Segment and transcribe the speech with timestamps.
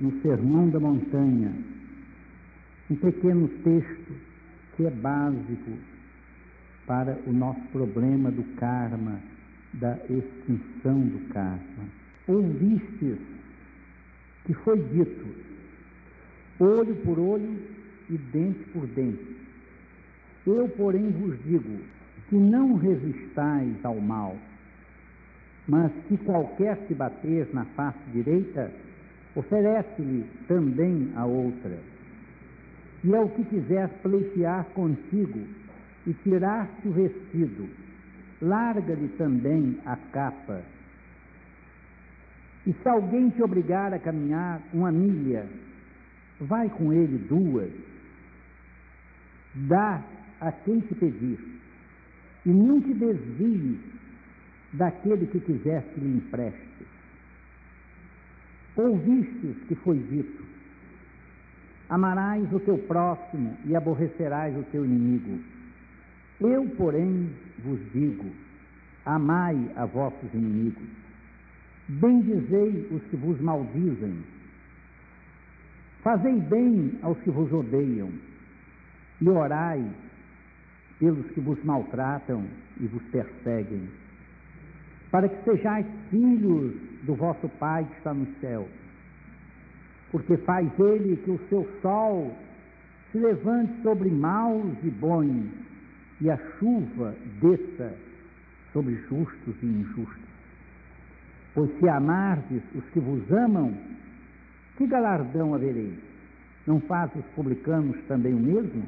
[0.00, 1.52] no Sermão da Montanha,
[2.90, 4.12] um pequeno texto
[4.76, 5.72] que é básico
[6.86, 9.18] para o nosso problema do karma,
[9.74, 11.84] da extinção do karma.
[12.28, 13.18] Ouvistes
[14.44, 15.26] que foi dito,
[16.60, 17.58] olho por olho
[18.08, 19.36] e dente por dente.
[20.46, 21.80] Eu, porém, vos digo
[22.28, 24.36] que não resistais ao mal,
[25.66, 28.70] mas que qualquer que bater na face direita,
[29.36, 31.78] oferece-lhe também a outra.
[33.04, 35.40] E ao que quiser pleitear contigo
[36.06, 37.68] e tirar-te o vestido,
[38.40, 40.62] larga-lhe também a capa.
[42.66, 45.46] E se alguém te obrigar a caminhar uma milha,
[46.40, 47.70] vai com ele duas.
[49.54, 50.02] Dá
[50.40, 51.38] a quem te pedir,
[52.44, 53.78] e não te desvie
[54.72, 56.85] daquele que quiser que lhe empreste.
[58.76, 60.44] Ouvistes que foi dito:
[61.88, 65.40] Amarás o teu próximo e aborrecerás o teu inimigo.
[66.40, 67.30] Eu, porém,
[67.64, 68.30] vos digo:
[69.06, 70.88] amai a vossos inimigos,
[71.88, 74.18] bendizei os que vos maldizem,
[76.02, 78.10] fazei bem aos que vos odeiam,
[79.20, 79.82] e orai
[80.98, 82.44] pelos que vos maltratam
[82.80, 83.88] e vos perseguem,
[85.10, 86.74] para que sejais filhos
[87.06, 88.68] do vosso Pai que está no céu.
[90.10, 92.36] Porque faz ele que o seu sol
[93.10, 95.46] se levante sobre maus e bons,
[96.20, 97.94] e a chuva desça
[98.72, 100.26] sobre justos e injustos.
[101.54, 103.72] Pois se amardes os que vos amam,
[104.76, 105.98] que galardão havereis?
[106.66, 108.82] Não faz os publicanos também o mesmo?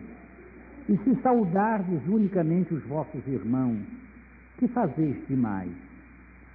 [0.89, 3.79] E se saudardes unicamente os vossos irmãos,
[4.59, 5.88] que fazeis demais?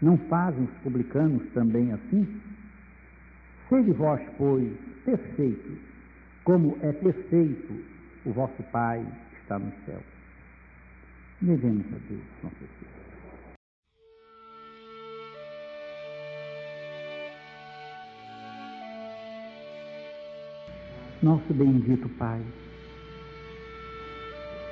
[0.03, 2.41] Não fazem os publicanos também assim?
[3.69, 4.69] Sede vós, pois,
[5.05, 5.77] perfeitos,
[6.43, 7.73] como é perfeito
[8.25, 10.01] o vosso Pai que está no céu.
[11.41, 12.93] Devemos a Deus nosso Deus.
[21.21, 22.41] Nosso bendito Pai,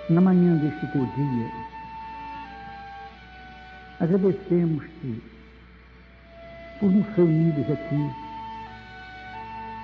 [0.09, 1.70] na manhã deste teu dia,
[4.01, 5.21] agradecemos-te
[6.79, 8.09] por nos reunires aqui,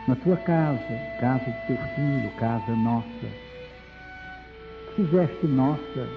[0.08, 0.82] na tua casa,
[1.20, 3.28] casa de teu filho, casa nossa,
[4.96, 6.10] fizeste nossa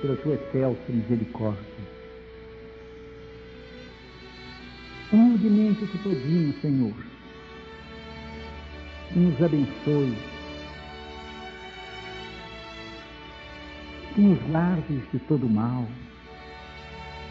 [0.00, 1.62] pela tua excelsa misericórdia.
[5.12, 6.94] Humildemente te pedimos, Senhor,
[9.12, 10.18] que nos abençoe,
[14.12, 15.86] que nos guardes de todo mal,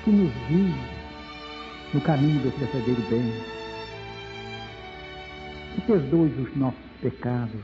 [0.03, 0.73] que nos guie
[1.93, 3.33] no caminho do verdadeiro bem,
[5.75, 7.61] que perdoe os nossos pecados,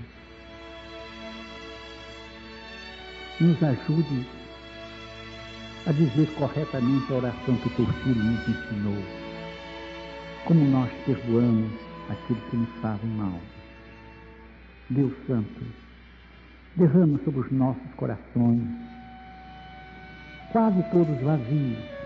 [3.40, 4.28] nos ajude
[5.88, 9.04] a dizer corretamente a oração que teu filho nos ensinou,
[10.46, 11.72] como nós perdoamos
[12.09, 13.40] aqueles que nos fazem mal.
[14.90, 15.66] Deus Santo,
[16.75, 18.64] derrama sobre os nossos corações,
[20.52, 21.97] quase todos vazios,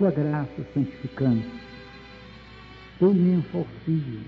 [0.00, 1.46] tua graça santificante,
[2.98, 4.22] teu imenso auxílio,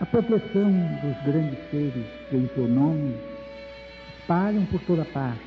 [0.00, 3.14] a proteção dos grandes seres que em teu nome
[4.18, 5.44] espalham por toda parte,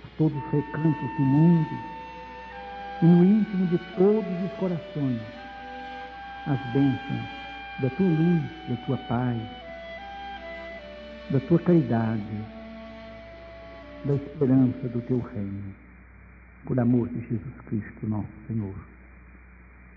[0.00, 1.68] por todos os recantos do mundo
[3.02, 5.22] e no íntimo de todos os corações,
[6.46, 7.28] as bênçãos
[7.80, 9.42] da tua luz, da tua paz,
[11.30, 12.44] da tua caridade,
[14.04, 15.85] da esperança do teu reino,
[16.66, 18.74] por amor de Jesus Cristo, nosso Senhor.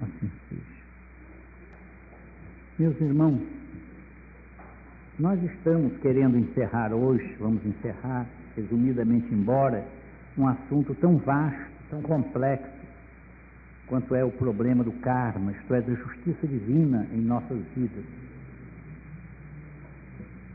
[0.02, 0.80] Assim seja.
[2.78, 3.41] Meus irmãos,
[5.19, 8.25] nós estamos querendo encerrar hoje, vamos encerrar,
[8.56, 9.85] resumidamente, embora,
[10.38, 12.80] um assunto tão vasto, tão complexo,
[13.88, 18.06] quanto é o problema do karma, isto é, da justiça divina em nossas vidas.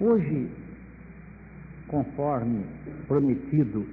[0.00, 0.48] Hoje,
[1.88, 2.64] conforme
[3.06, 3.86] prometido,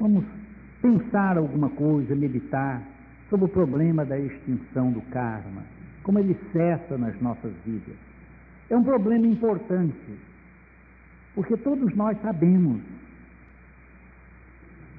[0.00, 0.24] vamos
[0.80, 2.82] pensar alguma coisa, meditar
[3.28, 5.62] sobre o problema da extinção do karma,
[6.02, 7.94] como ele cessa nas nossas vidas.
[8.70, 10.18] É um problema importante,
[11.34, 12.80] porque todos nós sabemos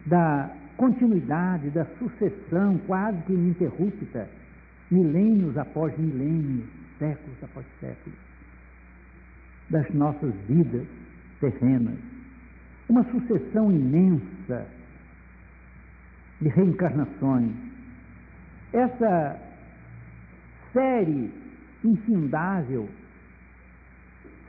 [0.06, 4.30] da continuidade da sucessão quase que ininterrupta,
[4.89, 6.65] milênios após milênios,
[7.00, 8.18] séculos após séculos,
[9.69, 10.86] das nossas vidas
[11.39, 11.98] terrenas.
[12.89, 14.68] Uma sucessão imensa
[16.41, 17.51] de reencarnações.
[18.73, 19.39] Essa
[20.73, 21.31] série
[21.83, 22.89] infindável,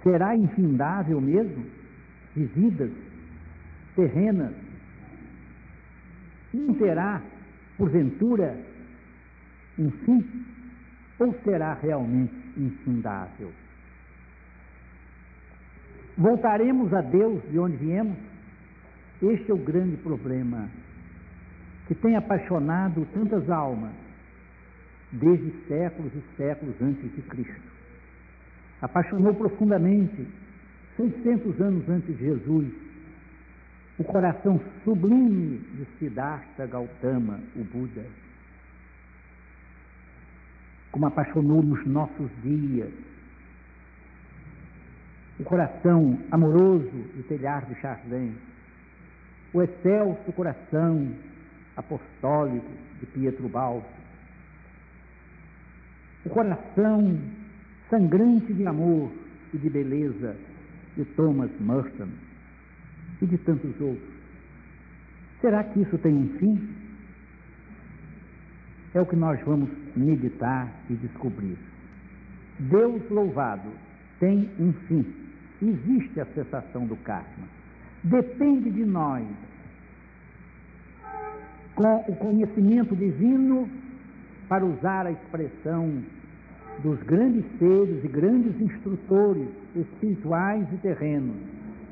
[0.03, 1.65] será infindável mesmo,
[2.35, 2.91] de vidas
[3.95, 4.55] terrenas,
[6.55, 7.21] não terá,
[7.77, 8.57] porventura,
[9.79, 10.25] um fim,
[11.19, 13.53] ou será realmente infindável?
[16.17, 18.17] Voltaremos a Deus de onde viemos?
[19.23, 20.69] Este é o grande problema
[21.93, 23.93] que tem apaixonado tantas almas
[25.13, 27.71] desde séculos e séculos antes de Cristo.
[28.81, 30.27] Apaixonou profundamente,
[30.97, 32.73] 600 anos antes de Jesus,
[33.99, 38.07] o coração sublime de Siddhartha Gautama, o Buda.
[40.93, 42.91] Como apaixonou nos nossos dias
[45.39, 48.35] o coração amoroso de Telhar de Chardin,
[49.53, 51.13] o excelso coração
[51.77, 52.71] apostólico
[53.01, 53.87] de Pietro Balbo,
[56.25, 57.19] o coração
[57.91, 59.11] sangrante de amor
[59.53, 60.37] e de beleza
[60.97, 62.09] de Thomas Merton
[63.21, 64.13] e de tantos outros.
[65.41, 66.69] Será que isso tem um fim?
[68.95, 71.57] É o que nós vamos meditar e descobrir.
[72.59, 73.71] Deus louvado
[74.21, 75.05] tem um fim.
[75.61, 77.49] Existe a cessação do karma.
[78.05, 79.27] Depende de nós,
[81.83, 83.69] com o conhecimento divino,
[84.49, 86.03] para usar a expressão
[86.83, 91.37] dos grandes seres e grandes instrutores espirituais e terrenos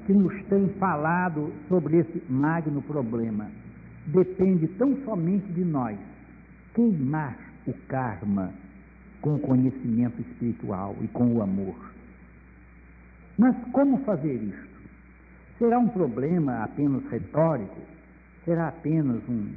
[0.06, 3.46] que nos têm falado sobre esse magno problema.
[4.06, 5.98] Depende tão somente de nós
[6.74, 7.36] queimar
[7.66, 8.52] o karma
[9.20, 11.76] com o conhecimento espiritual e com o amor.
[13.38, 14.80] Mas como fazer isto?
[15.58, 17.76] Será um problema apenas retórico?
[18.44, 19.52] Será apenas um,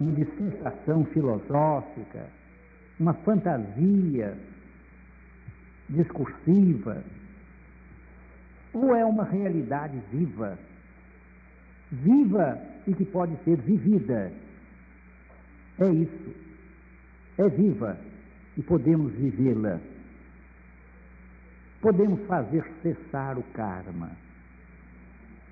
[0.00, 2.26] uma dissertação filosófica?
[2.98, 4.36] Uma fantasia
[5.88, 7.02] discursiva?
[8.72, 10.58] Ou é uma realidade viva?
[11.92, 14.32] Viva e que pode ser vivida.
[15.78, 16.34] É isso.
[17.38, 17.96] É viva
[18.56, 19.80] e podemos vivê-la
[21.80, 24.10] podemos fazer cessar o karma.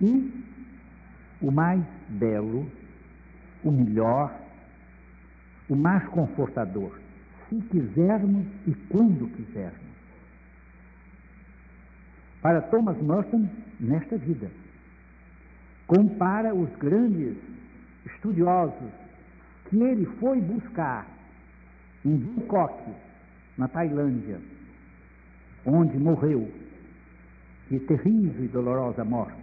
[0.01, 0.45] E
[1.41, 2.71] o mais belo,
[3.65, 4.33] o melhor,
[5.69, 6.99] o mais confortador,
[7.49, 9.89] se quisermos e quando quisermos.
[12.41, 13.49] Para Thomas Merton,
[13.81, 14.51] nesta vida,
[15.87, 17.37] compara os grandes
[18.07, 18.91] estudiosos
[19.69, 21.07] que ele foi buscar
[22.05, 22.93] em Bangkok,
[23.57, 24.41] na Tailândia,
[25.67, 26.49] onde morreu
[27.69, 29.37] de terrível e dolorosa morte,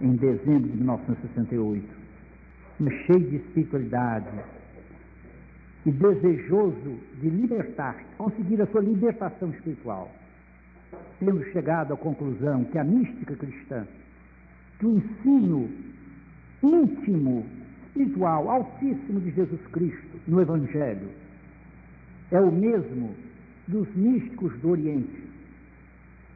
[0.00, 2.01] em dezembro de 1968,
[3.06, 4.28] cheio de espiritualidade
[5.84, 10.10] e desejoso de libertar-se, conseguir a sua libertação espiritual,
[11.18, 13.86] tendo chegado à conclusão que a mística cristã,
[14.78, 15.68] que o ensino
[16.62, 17.44] íntimo,
[17.88, 21.08] espiritual, altíssimo de Jesus Cristo no Evangelho,
[22.30, 23.14] é o mesmo
[23.68, 25.22] dos místicos do Oriente,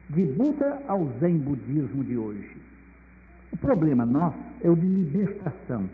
[0.09, 2.57] de Buda ao Zen budismo de hoje.
[3.51, 5.89] O problema nosso é o de libertação,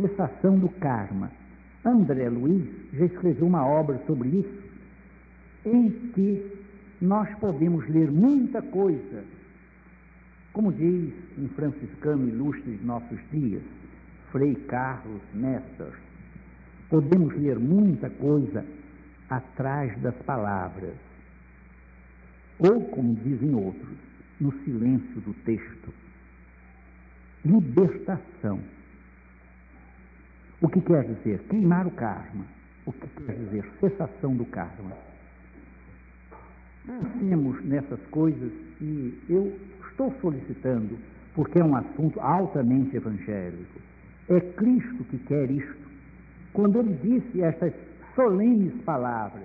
[0.00, 1.30] cessação do karma.
[1.84, 4.62] André Luiz já escreveu uma obra sobre isso,
[5.64, 6.60] em que
[7.00, 9.24] nós podemos ler muita coisa,
[10.52, 13.62] como diz um franciscano ilustre de nossos dias,
[14.30, 15.94] Frei Carlos Nessas.
[16.88, 18.64] Podemos ler muita coisa
[19.28, 20.94] atrás das palavras,
[22.58, 23.96] ou, como dizem outros,
[24.40, 25.94] no silêncio do texto.
[27.44, 28.60] Libertação.
[30.62, 31.38] O que quer dizer?
[31.48, 32.44] Queimar o karma.
[32.84, 33.64] O que quer dizer?
[33.80, 34.92] Cessação do karma.
[36.84, 40.98] Pensemos nessas coisas e eu estou solicitando,
[41.34, 43.80] porque é um assunto altamente evangélico.
[44.28, 45.88] É Cristo que quer isto.
[46.52, 47.72] Quando ele disse estas
[48.14, 49.44] solenes palavras: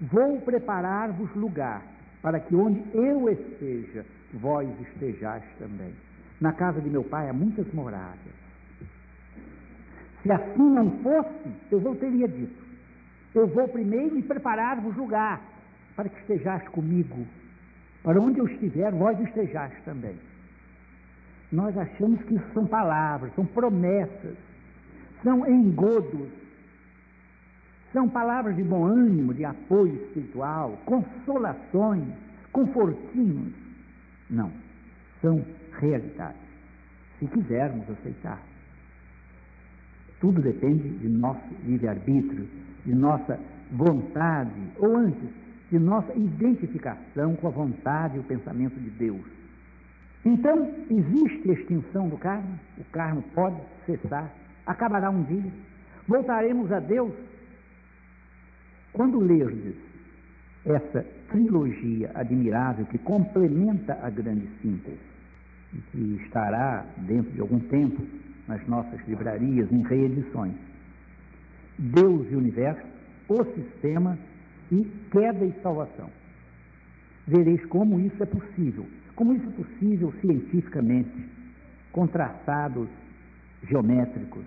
[0.00, 1.82] Vou preparar-vos lugar,
[2.22, 5.92] para que onde eu esteja, vós estejais também.
[6.40, 8.45] Na casa de meu pai há muitas moradas.
[10.26, 12.60] Se assim não fosse, eu vou teria dito:
[13.32, 15.40] Eu vou primeiro e preparar-vos lugar,
[15.94, 17.24] para que estejais comigo.
[18.02, 20.16] Para onde eu estiver, vós estejais também.
[21.52, 24.36] Nós achamos que isso são palavras, são promessas,
[25.22, 26.28] são engodos
[27.92, 32.04] são palavras de bom ânimo, de apoio espiritual, consolações,
[32.52, 33.54] confortinhos.
[34.28, 34.52] Não,
[35.22, 35.42] são
[35.78, 36.36] realidades.
[37.18, 38.38] Se quisermos aceitar.
[40.20, 42.48] Tudo depende de nosso livre-arbítrio,
[42.84, 43.38] de nossa
[43.70, 45.28] vontade, ou antes,
[45.70, 49.20] de nossa identificação com a vontade e o pensamento de Deus.
[50.24, 52.58] Então, existe extinção do karma?
[52.78, 54.32] O karma pode cessar,
[54.66, 55.52] acabará um dia.
[56.08, 57.12] Voltaremos a Deus.
[58.92, 59.74] Quando lerdes
[60.64, 64.98] essa trilogia admirável que complementa a grande síntese,
[65.72, 68.02] e que estará dentro de algum tempo
[68.48, 70.54] nas nossas livrarias em reedições,
[71.78, 72.86] Deus e universo,
[73.28, 74.18] o sistema
[74.70, 76.10] e queda e salvação.
[77.26, 81.28] Vereis como isso é possível, como isso é possível cientificamente,
[81.92, 82.88] com traçados
[83.68, 84.44] geométricos,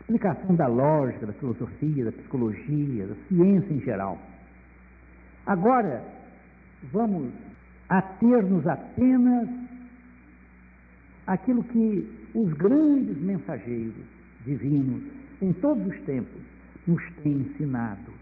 [0.00, 4.18] explicação da lógica, da filosofia, da psicologia, da ciência em geral.
[5.46, 6.02] Agora,
[6.92, 7.32] vamos
[7.88, 9.48] ater-nos apenas
[11.26, 13.94] aquilo que os grandes mensageiros
[14.44, 15.02] divinos,
[15.42, 16.40] em todos os tempos,
[16.86, 18.12] nos têm ensinado.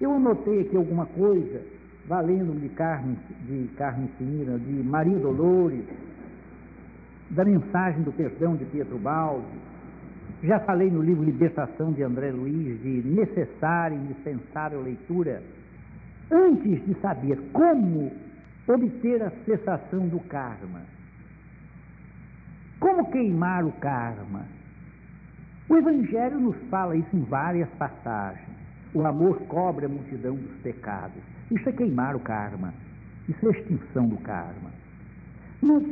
[0.00, 1.62] Eu anotei aqui alguma coisa,
[2.06, 3.16] valendo de Carmen,
[3.46, 5.84] de Carmen Cira, de Maria Dolores,
[7.30, 9.46] da mensagem do perdão de Pietro Baldi.
[10.42, 15.42] Já falei no livro Libertação de André Luiz de necessária e indispensável leitura.
[16.30, 18.12] Antes de saber como
[18.68, 20.82] obter a cessação do karma,
[22.78, 24.44] como queimar o karma,
[25.68, 28.56] o Evangelho nos fala isso em várias passagens.
[28.94, 31.22] O amor cobre a multidão dos pecados.
[31.50, 32.72] Isso é queimar o karma.
[33.28, 34.70] Isso é extinção do karma.
[35.60, 35.82] Mas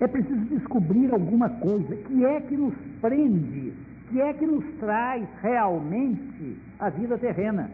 [0.00, 3.72] é preciso descobrir alguma coisa que é que nos prende,
[4.08, 7.70] que é que nos traz realmente a vida terrena.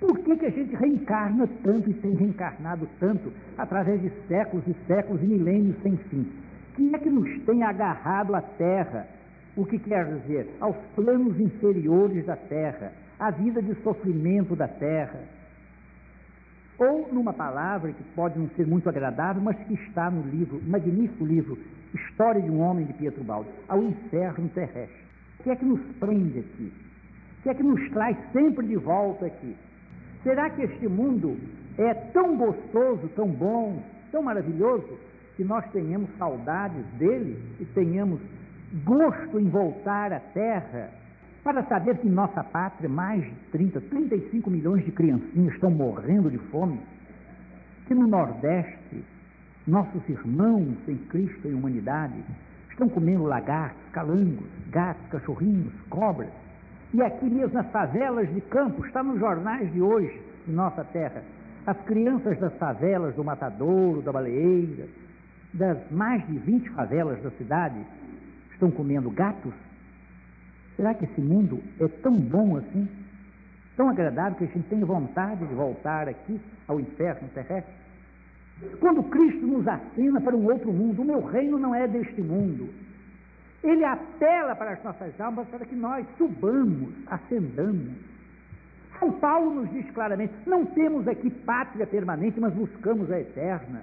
[0.00, 4.74] Por que, que a gente reencarna tanto e tem reencarnado tanto através de séculos e
[4.86, 6.26] séculos e milênios sem fim?
[6.74, 9.06] Que é que nos tem agarrado à terra?
[9.56, 10.48] O que quer dizer?
[10.60, 15.20] Aos planos inferiores da terra, à vida de sofrimento da terra.
[16.78, 21.24] Ou, numa palavra que pode não ser muito agradável, mas que está no livro, magnífico
[21.24, 21.58] livro,
[21.94, 25.02] História de um Homem de Pietro Baldi, ao inferno terrestre.
[25.38, 26.72] O que é que nos prende aqui?
[27.38, 29.54] O que é que nos traz sempre de volta aqui?
[30.22, 31.36] Será que este mundo
[31.76, 34.98] é tão gostoso, tão bom, tão maravilhoso,
[35.36, 38.20] que nós tenhamos saudades dele e tenhamos
[38.84, 40.90] gosto em voltar à terra
[41.42, 46.30] para saber que em nossa pátria mais de 30, 35 milhões de criancinhas estão morrendo
[46.30, 46.80] de fome,
[47.86, 49.04] que no Nordeste
[49.66, 52.14] nossos irmãos em Cristo e humanidade
[52.70, 56.30] estão comendo lagartos, calangos, gatos, cachorrinhos, cobras,
[56.94, 61.22] e aqui mesmo nas favelas de campo, está nos jornais de hoje, em nossa terra,
[61.66, 64.86] as crianças das favelas do Matadouro, da Baleeira,
[65.52, 67.78] das mais de 20 favelas da cidade,
[68.52, 69.52] estão comendo gatos?
[70.76, 72.88] Será que esse mundo é tão bom assim?
[73.76, 77.74] Tão agradável que a gente tem vontade de voltar aqui ao inferno terrestre?
[78.80, 82.68] Quando Cristo nos acena para um outro mundo, o meu reino não é deste mundo.
[83.62, 87.92] Ele apela para as nossas almas para que nós subamos, ascendamos.
[88.98, 93.82] São Paulo nos diz claramente: não temos aqui pátria permanente, mas buscamos a eterna.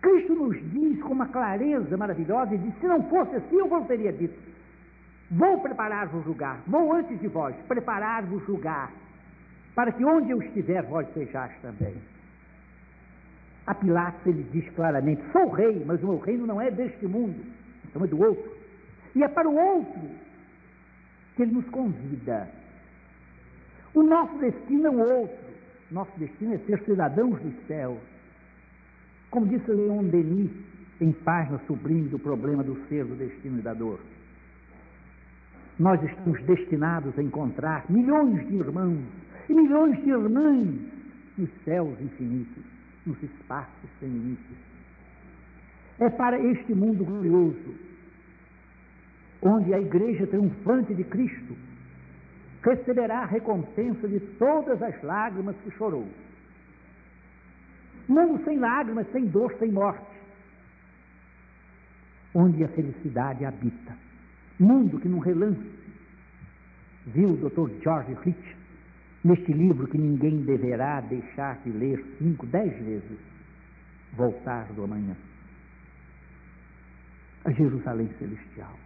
[0.00, 3.86] Cristo nos diz com uma clareza maravilhosa e diz: se não fosse assim, eu vos
[3.86, 4.38] teria dito:
[5.30, 8.90] vou preparar-vos lugar, vou antes de vós preparar-vos lugar,
[9.74, 11.94] para que onde eu estiver, vós sejais também.
[13.66, 17.38] A Pilatos ele diz claramente: sou rei, mas o meu reino não é deste mundo,
[17.84, 18.50] então é do outro.
[19.14, 20.10] E é para o outro
[21.36, 22.48] que ele nos convida.
[23.92, 25.50] O nosso destino é o outro.
[25.90, 27.98] Nosso destino é ser cidadãos dos céus.
[29.30, 30.50] Como disse Leon Denis
[31.00, 34.00] em página sublime do problema do ser, do destino e da dor.
[35.78, 39.00] Nós estamos destinados a encontrar milhões de irmãos
[39.48, 40.68] e milhões de irmãs
[41.38, 42.62] nos céus infinitos,
[43.06, 44.56] nos espaços sem limites.
[46.00, 47.74] É para este mundo glorioso,
[49.40, 51.56] onde a igreja triunfante de Cristo
[52.62, 56.06] receberá a recompensa de todas as lágrimas que chorou
[58.08, 60.04] Mundo sem lágrimas, sem dor, sem morte.
[62.34, 63.96] Onde a felicidade habita.
[64.58, 65.78] Mundo que num relance
[67.06, 67.82] viu o Dr.
[67.82, 68.56] George Rich
[69.22, 73.18] neste livro que ninguém deverá deixar de ler cinco, dez vezes,
[74.16, 75.14] Voltar do Amanhã.
[77.44, 78.76] A Jerusalém Celestial.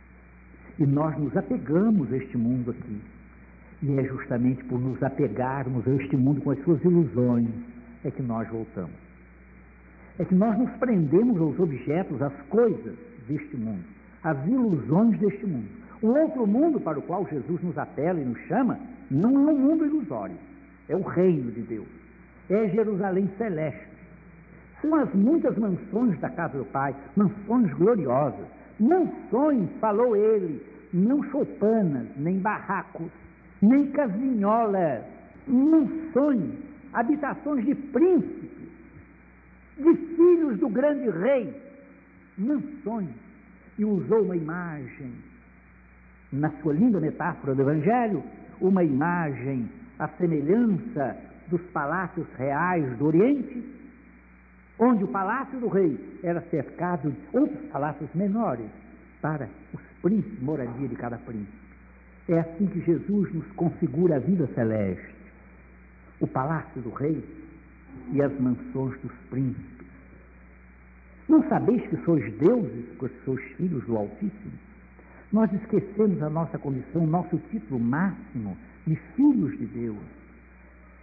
[0.79, 3.01] E nós nos apegamos a este mundo aqui.
[3.83, 7.49] E é justamente por nos apegarmos a este mundo com as suas ilusões
[8.05, 9.05] é que nós voltamos
[10.19, 12.95] é que nós nos prendemos aos objetos, às coisas
[13.27, 13.85] deste mundo,
[14.23, 15.69] às ilusões deste mundo.
[16.03, 18.79] O outro mundo para o qual Jesus nos apela e nos chama
[19.11, 20.37] não é um mundo ilusório,
[20.89, 21.89] é o reino de Deus,
[22.49, 23.95] é Jerusalém celeste.
[24.81, 28.47] São as muitas mansões da casa do Pai, mansões gloriosas.
[28.79, 30.61] Mansões, falou ele,
[30.93, 33.11] não choupanas, nem barracos,
[33.63, 35.03] nem casinholas,
[35.47, 36.51] mansões,
[36.95, 38.51] habitações de príncipes,
[39.77, 41.55] de filhos do grande rei,
[42.39, 43.11] mansões.
[43.77, 45.13] E usou uma imagem,
[46.33, 48.23] na sua linda metáfora do Evangelho,
[48.61, 51.17] uma imagem, a semelhança
[51.49, 53.65] dos palácios reais do Oriente,
[54.79, 58.71] onde o palácio do rei era cercado de outros palácios menores
[59.21, 61.65] para os príncipes, moradia de cada príncipe.
[62.29, 65.14] É assim que Jesus nos configura a vida celeste.
[66.25, 67.23] O palácio do rei
[68.11, 69.87] e as mansões dos príncipes.
[71.29, 74.59] Não sabeis que sois deuses, porque sois filhos do Altíssimo?
[75.31, 79.99] Nós esquecemos a nossa condição, nosso título máximo de filhos de Deus,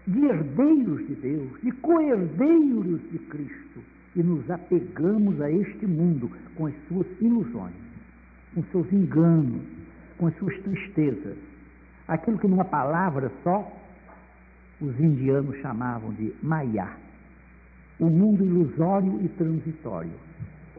[0.08, 3.80] de herdeiros de Deus, de co-herdeiros de Cristo,
[4.16, 7.76] e nos apegamos a este mundo com as suas ilusões,
[8.56, 9.62] com seus enganos,
[10.18, 11.38] com as suas tristezas.
[12.08, 13.81] Aquilo que numa palavra só
[14.82, 16.90] os indianos chamavam de Maya,
[18.00, 20.12] o mundo ilusório e transitório.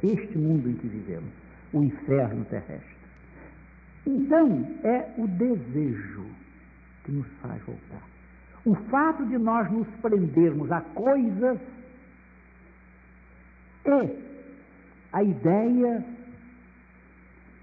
[0.02, 1.30] Este mundo em que vivemos,
[1.72, 2.96] o inferno terrestre.
[4.04, 6.26] Então, é o desejo
[7.04, 8.02] que nos faz voltar.
[8.64, 11.58] O fato de nós nos prendermos a coisas
[13.84, 14.16] é
[15.12, 16.04] a ideia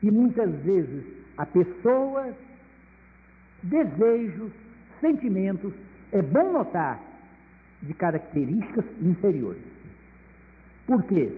[0.01, 1.03] e muitas vezes
[1.37, 2.35] a pessoas,
[3.63, 4.51] desejos,
[5.01, 5.73] sentimentos
[6.11, 6.99] é bom notar
[7.81, 9.61] de características inferiores.
[10.85, 11.31] Por quê?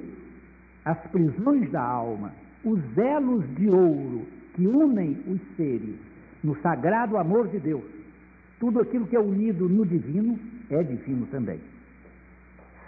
[0.85, 2.31] As prisões da alma,
[2.63, 4.25] os elos de ouro
[4.55, 5.95] que unem os seres
[6.43, 7.83] no sagrado amor de Deus,
[8.59, 11.59] tudo aquilo que é unido no divino é divino também.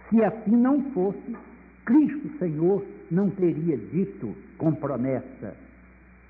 [0.09, 1.35] Se assim não fosse,
[1.85, 5.55] Cristo Senhor não teria dito com promessa: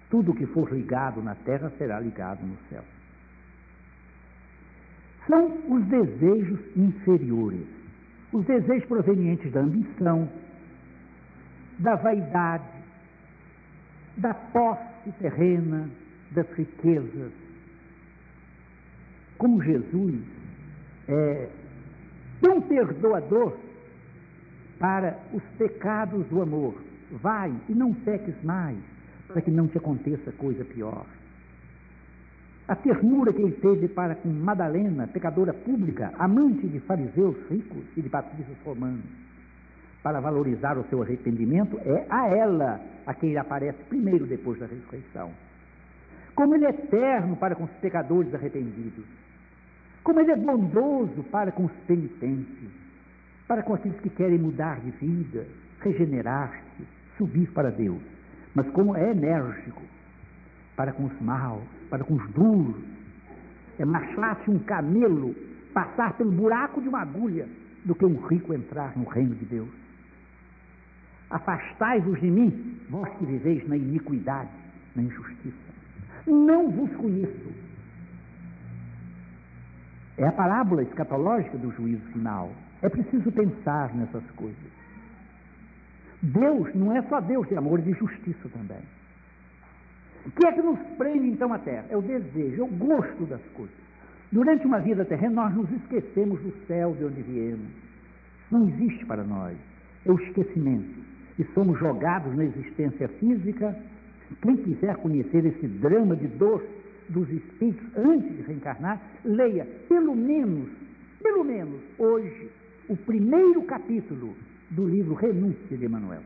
[0.10, 2.84] tudo que for ligado na terra será ligado no céu
[5.28, 7.66] são os desejos inferiores,
[8.32, 10.28] os desejos provenientes da ambição,
[11.80, 12.64] da vaidade,
[14.18, 15.90] da posse terrena,
[16.32, 17.32] das riquezas.
[19.38, 20.22] Como Jesus
[21.08, 21.50] é
[22.42, 23.58] tão perdoador
[24.80, 26.76] para os pecados do amor,
[27.12, 28.78] vai e não peques mais,
[29.28, 31.06] para que não te aconteça coisa pior
[32.68, 38.02] a ternura que ele teve para com Madalena, pecadora pública, amante de fariseus ricos e
[38.02, 39.04] de patrícios romanos,
[40.02, 44.66] para valorizar o seu arrependimento, é a ela a quem ele aparece primeiro depois da
[44.66, 45.32] ressurreição.
[46.36, 49.06] Como ele é eterno para com os pecadores arrependidos,
[50.04, 52.70] como ele é bondoso para com os penitentes,
[53.48, 55.46] para com aqueles que querem mudar de vida,
[55.82, 58.02] regenerar-se, subir para Deus,
[58.56, 59.82] mas como é enérgico
[60.76, 62.84] para com os maus, para com os duros.
[63.80, 65.36] É mais fácil um camelo
[65.74, 67.48] passar pelo buraco de uma agulha
[67.86, 69.70] do que um rico entrar no reino de Deus.
[71.30, 74.50] Afastai-vos de mim, vós que viveis na iniquidade,
[74.96, 75.74] na injustiça.
[76.28, 77.52] Não vos conheço.
[80.18, 82.52] É a parábola escatológica do juízo final.
[82.82, 84.74] É preciso pensar nessas coisas.
[86.22, 88.82] Deus não é só Deus de amor e de justiça também.
[90.26, 91.86] O que é que nos prende então à terra?
[91.90, 93.76] É o desejo, é o gosto das coisas.
[94.32, 97.68] Durante uma vida terrena, nós nos esquecemos do céu de onde viemos.
[98.50, 99.56] Não existe para nós.
[100.06, 101.04] É o esquecimento.
[101.38, 103.78] E somos jogados na existência física.
[104.42, 106.64] Quem quiser conhecer esse drama de dor
[107.10, 110.70] dos espíritos antes de reencarnar, leia pelo menos,
[111.22, 112.50] pelo menos hoje,
[112.88, 114.36] o primeiro capítulo
[114.72, 116.22] do livro Renúncia de Emanuel.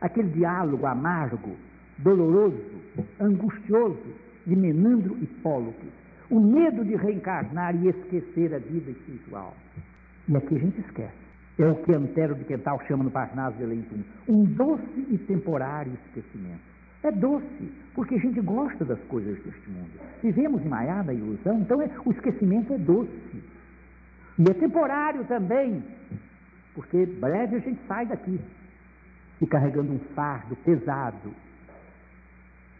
[0.00, 1.56] Aquele diálogo amargo
[1.98, 2.83] doloroso,
[3.20, 4.14] angustioso
[4.46, 5.86] de Menandro e Póloco.
[6.30, 9.54] O medo de reencarnar e esquecer a vida espiritual.
[10.28, 11.24] E aqui a gente esquece.
[11.58, 15.92] É o que Antero de Quental chama no Parnaso de Leitum, um doce e temporário
[16.06, 16.74] esquecimento.
[17.04, 19.90] É doce, porque a gente gosta das coisas deste mundo.
[20.22, 23.44] Vivemos em maiada ilusão, então é, o esquecimento é doce.
[24.38, 25.84] E é temporário também,
[26.74, 28.40] porque breve a gente sai daqui
[29.40, 31.30] e carregando um fardo pesado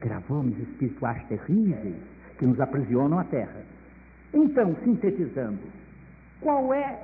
[0.04, 1.96] gravomes espirituais terríveis
[2.38, 3.62] que nos aprisionam à terra.
[4.32, 5.60] Então, sintetizando,
[6.40, 7.00] qual é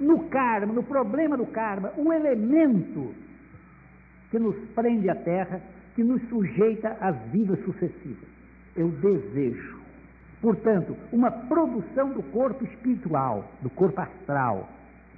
[0.00, 3.12] no karma, no problema do karma, o elemento
[4.30, 5.60] que nos prende à terra,
[5.94, 8.28] que nos sujeita às vidas sucessivas.
[8.76, 9.78] É o desejo.
[10.40, 14.68] Portanto, uma produção do corpo espiritual, do corpo astral,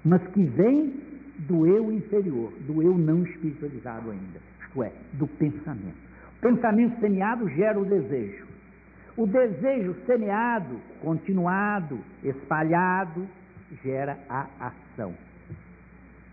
[0.04, 0.94] mas que vem
[1.40, 6.09] do eu inferior, do eu não espiritualizado ainda, isto é, do pensamento.
[6.40, 8.46] Pensamento semeado gera o desejo.
[9.16, 13.26] O desejo semeado, continuado, espalhado,
[13.82, 15.14] gera a ação.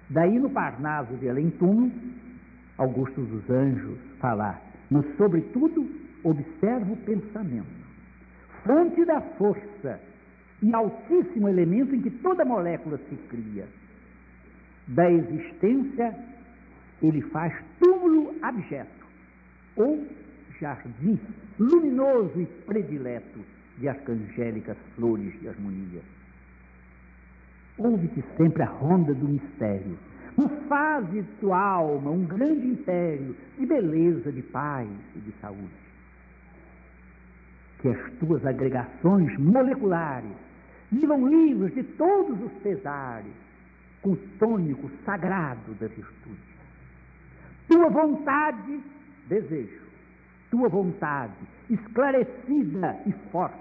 [0.10, 1.91] Daí no Parnaso de Alentum,
[2.78, 5.86] Augusto dos Anjos falar, mas sobretudo
[6.24, 7.67] observa o pensamento,
[8.63, 10.00] fonte da força
[10.62, 13.67] e altíssimo elemento em que toda molécula se cria.
[14.88, 16.15] Da existência,
[17.02, 18.96] ele faz túmulo abjeto,
[19.77, 20.05] ou
[20.59, 21.19] jardim
[21.59, 23.39] luminoso e predileto
[23.77, 26.01] de arcangélicas flores de harmonia.
[27.77, 29.97] Ouve-te sempre a ronda do mistério,
[30.35, 35.87] uma fase de tua alma, um grande império de beleza, de paz e de saúde.
[37.81, 40.31] Que as tuas agregações moleculares
[40.91, 43.31] vivam livres de todos os pesares,
[44.01, 46.37] com o tônico sagrado da virtude.
[47.67, 48.79] Tua vontade,
[49.27, 49.87] desejo,
[50.49, 51.33] tua vontade,
[51.69, 53.57] esclarecida e forte,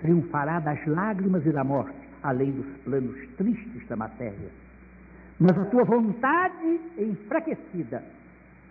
[0.00, 4.50] triunfará das lágrimas e da morte, além dos planos tristes da matéria.
[5.40, 8.02] Mas a tua vontade enfraquecida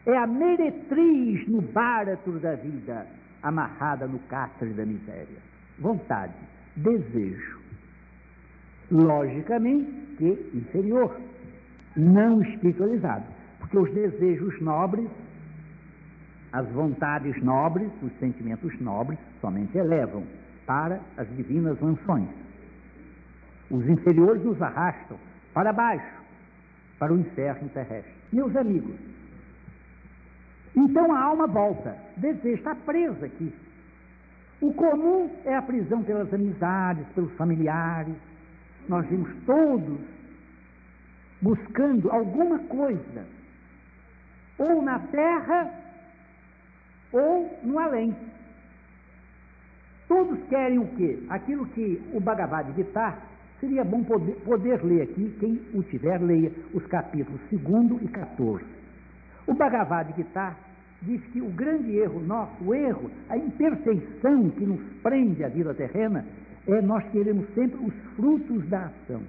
[0.06, 3.08] é a meretriz no báratro da vida,
[3.44, 5.38] amarrada no cárcere da miséria.
[5.80, 6.34] Vontade,
[6.76, 7.60] desejo.
[8.90, 11.20] Logicamente que inferior,
[11.96, 13.26] não espiritualizado,
[13.60, 15.10] porque os desejos nobres
[16.58, 20.24] as vontades nobres, os sentimentos nobres, somente elevam
[20.66, 22.28] para as divinas mansões.
[23.70, 25.18] Os inferiores nos arrastam
[25.54, 26.20] para baixo,
[26.98, 28.12] para o inferno terrestre.
[28.34, 28.96] Meus amigos,
[30.76, 33.54] então a alma volta, deseja, está presa aqui.
[34.60, 38.16] O comum é a prisão pelas amizades, pelos familiares.
[38.90, 40.00] Nós vimos todos
[41.40, 43.28] buscando alguma coisa,
[44.58, 45.86] ou na terra
[47.12, 48.16] ou no além.
[50.08, 51.20] Todos querem o quê?
[51.30, 53.18] Aquilo que o Bhagavad Gita
[53.60, 58.64] seria bom poder, poder ler aqui, quem o tiver, leia os capítulos 2 e 14.
[59.48, 60.56] O Bhagavad Gita
[61.02, 65.74] diz que o grande erro nosso, o erro, a imperfeição que nos prende à vida
[65.74, 66.26] terrena,
[66.68, 69.22] é nós queremos sempre os frutos da ação.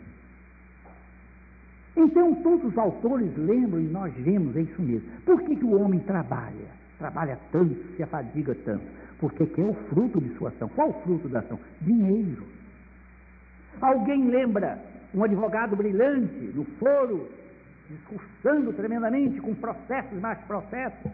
[1.97, 5.09] Então, todos os autores lembram e nós vemos, é isso mesmo.
[5.25, 6.79] Por que, que o homem trabalha?
[6.99, 8.85] Trabalha tanto, se afadiga tanto?
[9.19, 10.69] Porque quer o fruto de sua ação.
[10.69, 11.59] Qual o fruto da ação?
[11.81, 12.45] Dinheiro.
[13.81, 14.79] Alguém lembra
[15.15, 17.29] um advogado brilhante no foro,
[17.89, 21.11] discursando tremendamente com processos mais processos,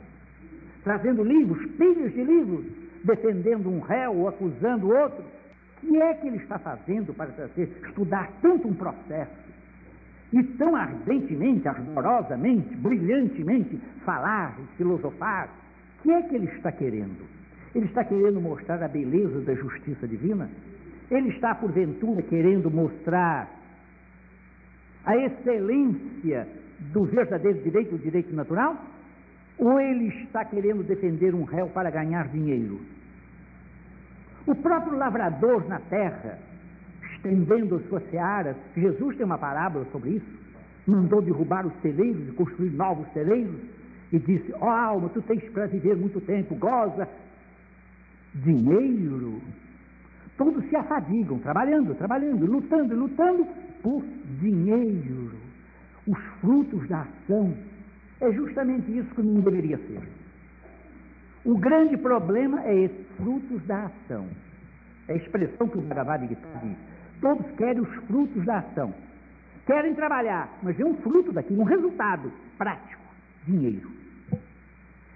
[0.83, 2.65] trazendo livros, pilhas de livros,
[3.05, 5.23] defendendo um réu ou acusando outro.
[5.23, 9.45] O que é que ele está fazendo para trazer, estudar tanto um processo?
[10.33, 15.49] E tão ardentemente, ardorosamente, brilhantemente falar e filosofar
[16.05, 17.25] que é que ele está querendo?
[17.75, 20.51] Ele está querendo mostrar a beleza da justiça divina?
[21.11, 23.51] Ele está, porventura, querendo mostrar
[25.05, 26.47] a excelência
[26.93, 28.77] do verdadeiro direito, o direito natural?
[29.57, 32.81] Ou ele está querendo defender um réu para ganhar dinheiro?
[34.47, 36.39] O próprio lavrador na terra,
[37.15, 40.39] estendendo as suas searas, Jesus tem uma parábola sobre isso,
[40.87, 43.57] mandou derrubar os celeiros e construir novos celeiros,
[44.15, 47.09] e disse: Ó oh, alma, tu tens para viver muito tempo, goza.
[48.33, 49.43] Dinheiro.
[50.37, 53.47] Todos se afadigam, trabalhando, trabalhando, lutando, lutando
[53.83, 54.05] por
[54.41, 55.33] dinheiro.
[56.07, 57.55] Os frutos da ação.
[58.21, 60.01] É justamente isso que não deveria ser.
[61.45, 64.29] O grande problema é esse, frutos da ação.
[65.09, 66.77] É a expressão que o Bhagavad Gita diz.
[67.21, 68.95] Todos querem os frutos da ação.
[69.67, 73.03] Querem trabalhar, mas é um fruto daquilo, um resultado prático
[73.47, 74.04] dinheiro.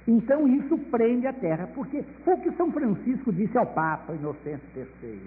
[0.08, 4.66] Então isso prende a terra, porque foi o que São Francisco disse ao Papa Inocêncio
[4.74, 5.20] III.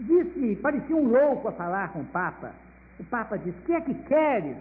[0.00, 2.52] Disse, parecia um louco a falar com o Papa.
[2.98, 4.56] O Papa disse: Que é que queres?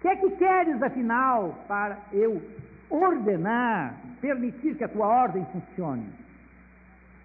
[0.00, 2.42] Que é que queres, afinal, para eu
[2.90, 6.08] ordenar, permitir que a tua ordem funcione?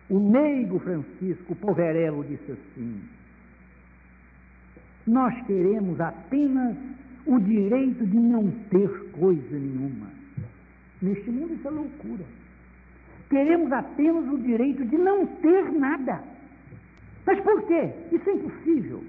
[0.07, 3.01] O meigo Francisco Poverello disse assim:
[5.07, 6.77] Nós queremos apenas
[7.25, 10.07] o direito de não ter coisa nenhuma.
[11.01, 12.23] Neste mundo isso é loucura.
[13.29, 16.21] Queremos apenas o direito de não ter nada.
[17.25, 17.91] Mas por quê?
[18.12, 19.03] Isso é impossível.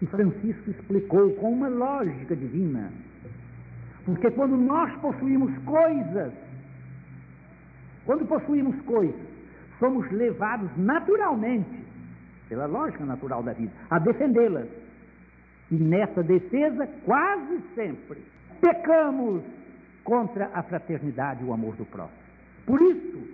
[0.00, 2.90] E Francisco explicou com uma lógica divina.
[4.04, 6.32] Porque quando nós possuímos coisas,
[8.06, 9.20] quando possuímos coisas,
[9.78, 11.84] somos levados naturalmente,
[12.48, 14.66] pela lógica natural da vida, a defendê-las.
[15.70, 18.22] E nessa defesa, quase sempre,
[18.60, 19.42] pecamos
[20.02, 22.18] contra a fraternidade e o amor do próximo.
[22.64, 23.28] Por isso,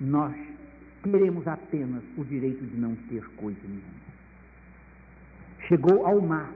[0.00, 0.34] nós
[1.02, 4.04] queremos apenas o direito de não ter coisa nenhuma.
[5.68, 6.54] Chegou ao máximo.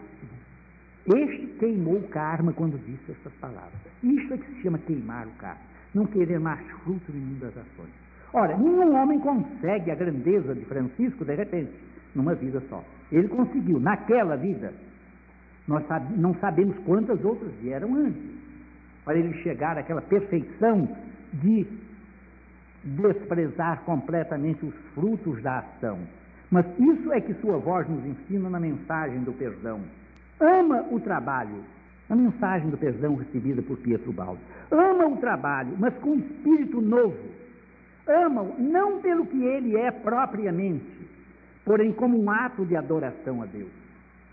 [1.07, 3.81] Este queimou o karma quando disse essas palavras.
[4.03, 5.61] Isso é que se chama queimar o karma.
[5.95, 7.93] Não querer mais fruto nenhum das ações.
[8.33, 11.73] Ora, nenhum homem consegue a grandeza de Francisco de repente,
[12.15, 12.85] numa vida só.
[13.11, 14.73] Ele conseguiu, naquela vida.
[15.67, 15.85] Nós
[16.17, 18.23] não sabemos quantas outras vieram antes,
[19.05, 20.89] para ele chegar àquela perfeição
[21.33, 21.67] de
[22.85, 25.99] desprezar completamente os frutos da ação.
[26.51, 29.81] Mas isso é que sua voz nos ensina na mensagem do perdão.
[30.41, 31.63] Ama o trabalho,
[32.09, 34.41] a mensagem do perdão recebida por Pietro Baldo.
[34.71, 37.19] Ama o trabalho, mas com espírito novo.
[38.07, 40.98] Ama-o não pelo que ele é propriamente,
[41.69, 43.69] porém como um ato de adoração a Deus.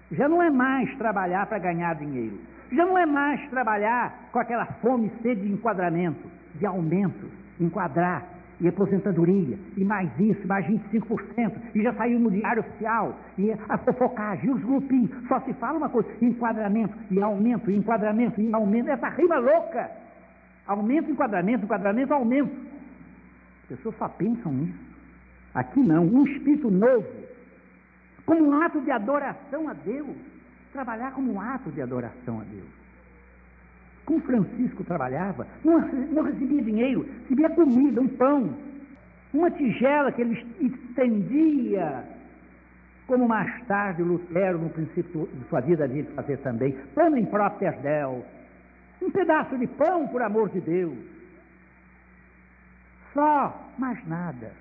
[0.10, 2.40] Já não é mais trabalhar para ganhar dinheiro.
[2.72, 8.24] Já não é mais trabalhar com aquela fome e sede de enquadramento, de aumento, enquadrar,
[8.62, 13.78] e aposentadoria, e mais isso, mais 25%, e já saiu no diário oficial, e a
[13.80, 18.54] fofocagem, e os grupinhos, só se fala uma coisa, enquadramento, e aumento, e enquadramento, e
[18.54, 19.92] aumento, essa rima louca,
[20.66, 22.56] aumento, enquadramento, enquadramento, aumento,
[23.64, 24.80] as pessoas só pensam nisso,
[25.54, 27.25] aqui não, um espírito novo,
[28.26, 30.16] como um ato de adoração a Deus,
[30.74, 32.70] trabalhar como um ato de adoração a Deus,
[34.06, 35.80] como Francisco trabalhava, não,
[36.24, 38.56] recebia dinheiro, recebia comida, um pão,
[39.34, 42.04] uma tigela que ele estendia,
[43.08, 47.26] como mais tarde Lutero, no princípio de sua vida, havia de fazer também, pão em
[47.26, 48.24] próprio Deus,
[49.02, 50.98] um pedaço de pão, por amor de Deus.
[53.14, 54.52] Só, mais nada.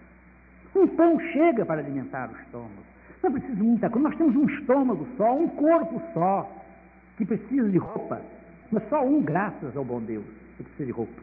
[0.74, 2.93] Um pão chega para alimentar o estômago.
[3.24, 4.08] Não precisa muita coisa.
[4.08, 6.46] Nós temos um estômago só, um corpo só,
[7.16, 8.20] que precisa de roupa.
[8.70, 10.26] Mas só um, graças ao bom Deus,
[10.58, 11.22] que precisa de roupa.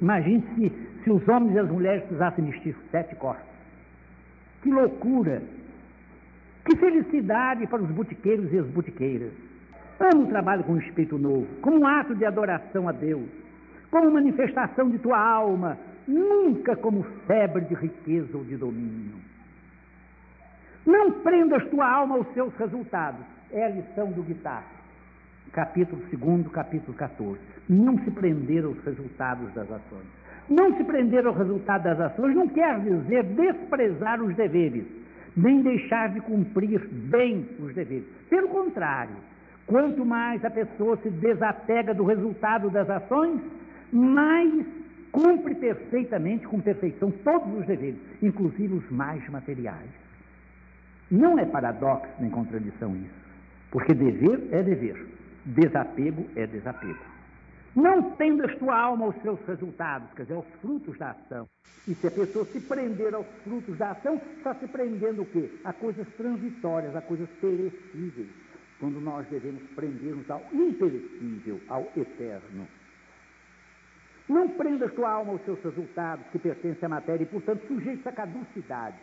[0.00, 3.42] Imagine se, se os homens e as mulheres precisassem vestir sete corpos.
[4.62, 5.42] Que loucura!
[6.64, 9.32] Que felicidade para os botiqueiros e as botiqueiras.
[9.98, 13.28] Amo o trabalho com o espírito novo, como um ato de adoração a Deus,
[13.90, 19.29] como manifestação de tua alma, nunca como febre de riqueza ou de domínio.
[20.86, 24.80] Não prendas tua alma aos seus resultados, é a lição do guitarra
[25.52, 27.38] capítulo 2, capítulo 14.
[27.68, 30.06] Não se prender aos resultados das ações.
[30.48, 34.84] Não se prender ao resultado das ações não quer dizer desprezar os deveres,
[35.36, 38.06] nem deixar de cumprir bem os deveres.
[38.28, 39.14] Pelo contrário,
[39.66, 43.40] quanto mais a pessoa se desapega do resultado das ações,
[43.92, 44.66] mais
[45.12, 50.09] cumpre perfeitamente, com perfeição, todos os deveres, inclusive os mais materiais.
[51.10, 53.14] Não é paradoxo nem contradição isso,
[53.70, 55.06] porque dever é dever.
[55.44, 57.10] Desapego é desapego.
[57.74, 61.48] Não tendas tua alma aos seus resultados, quer dizer, aos frutos da ação.
[61.86, 65.50] E se a pessoa se prender aos frutos da ação, está se prendendo o quê?
[65.64, 68.28] A coisas transitórias, a coisas perecíveis.
[68.78, 72.66] Quando nós devemos prender-nos ao imperecível, ao eterno.
[74.28, 78.12] Não prendas tua alma aos seus resultados, que pertencem à matéria, e, portanto, sujeito à
[78.12, 78.96] caducidade.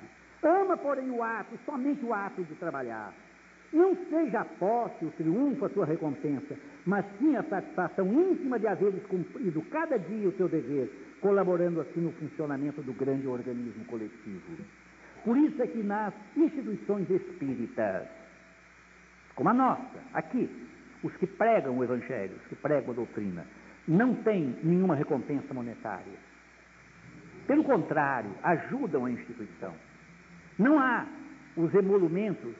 [0.43, 3.13] Ama, porém, o ato, somente o ato de trabalhar.
[3.73, 8.67] Não seja a posse, o triunfo, a sua recompensa, mas sim a satisfação íntima de
[8.67, 14.63] haveres cumprido cada dia o seu dever, colaborando assim no funcionamento do grande organismo coletivo.
[15.25, 18.07] Por isso é que nas instituições espíritas,
[19.35, 20.49] como a nossa, aqui,
[21.03, 23.45] os que pregam o Evangelho, os que pregam a doutrina,
[23.87, 26.17] não têm nenhuma recompensa monetária.
[27.45, 29.73] Pelo contrário, ajudam a instituição.
[30.57, 31.05] Não há
[31.55, 32.55] os emolumentos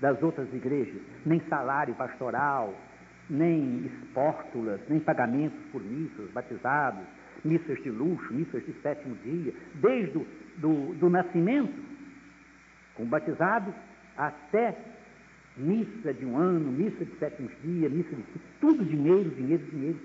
[0.00, 2.74] das outras igrejas, nem salário pastoral,
[3.28, 7.04] nem espórtulas, nem pagamentos por missas, batizados,
[7.44, 10.18] missas de luxo, missas de sétimo dia, desde
[10.56, 11.72] do, do nascimento,
[12.94, 13.74] com batizado,
[14.16, 14.76] até
[15.56, 18.24] missa de um ano, missa de sétimo dia, missa de
[18.60, 20.00] tudo dinheiro, dinheiro, dinheiro.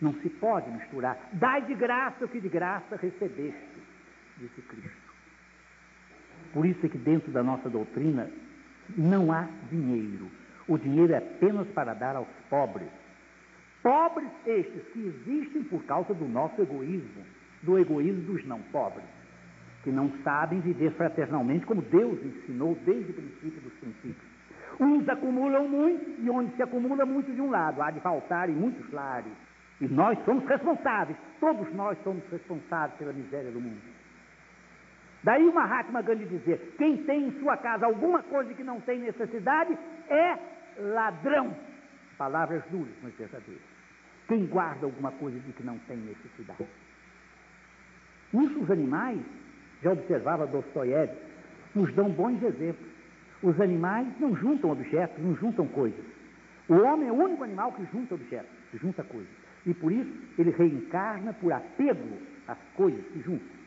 [0.00, 1.18] Não se pode misturar.
[1.32, 3.82] Dai de graça o que de graça recebeste,
[4.38, 5.07] disse Cristo.
[6.52, 8.28] Por isso é que dentro da nossa doutrina
[8.96, 10.28] não há dinheiro.
[10.66, 12.88] O dinheiro é apenas para dar aos pobres.
[13.82, 17.22] Pobres estes que existem por causa do nosso egoísmo,
[17.62, 19.06] do egoísmo dos não pobres,
[19.82, 24.28] que não sabem viver fraternalmente como Deus ensinou desde o princípio dos princípios.
[24.80, 28.54] Uns acumulam muito e onde se acumula muito de um lado, há de faltar em
[28.54, 29.32] muitos lares.
[29.80, 33.97] E nós somos responsáveis, todos nós somos responsáveis pela miséria do mundo.
[35.22, 38.98] Daí o Mahatma Gandhi dizer: quem tem em sua casa alguma coisa que não tem
[39.00, 39.76] necessidade
[40.08, 40.38] é
[40.78, 41.54] ladrão.
[42.16, 43.62] Palavras duras, mas verdadeiras.
[44.26, 46.66] Quem guarda alguma coisa de que não tem necessidade.
[48.34, 49.20] Isso os animais,
[49.82, 51.18] já observava Dostoiévski,
[51.74, 52.88] nos dão bons exemplos.
[53.42, 56.04] Os animais não juntam objetos, não juntam coisas.
[56.68, 59.30] O homem é o único animal que junta objetos, que junta coisas.
[59.64, 63.57] E por isso ele reencarna por apego às coisas que junta.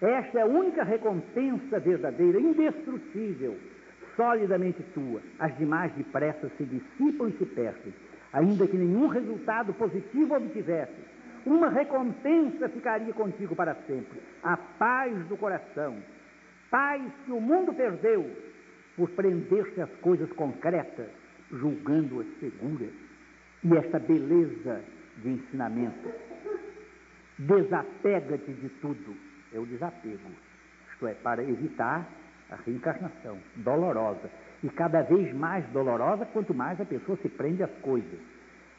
[0.00, 3.56] Esta é a única recompensa verdadeira, indestrutível,
[4.14, 5.20] solidamente tua.
[5.40, 7.92] As demais depressa se dissipam e se perdem,
[8.32, 11.18] ainda que nenhum resultado positivo obtivesse.
[11.44, 15.96] Uma recompensa ficaria contigo para sempre: a paz do coração.
[16.70, 18.30] Paz que o mundo perdeu
[18.96, 21.08] por prender-se às coisas concretas,
[21.50, 22.92] julgando-as seguras.
[23.64, 24.80] E esta beleza
[25.16, 26.08] de ensinamento.
[27.38, 30.30] Desapega-te de tudo é o desapego,
[30.92, 32.06] isto é, para evitar
[32.50, 34.30] a reencarnação dolorosa.
[34.62, 38.18] E cada vez mais dolorosa quanto mais a pessoa se prende às coisas.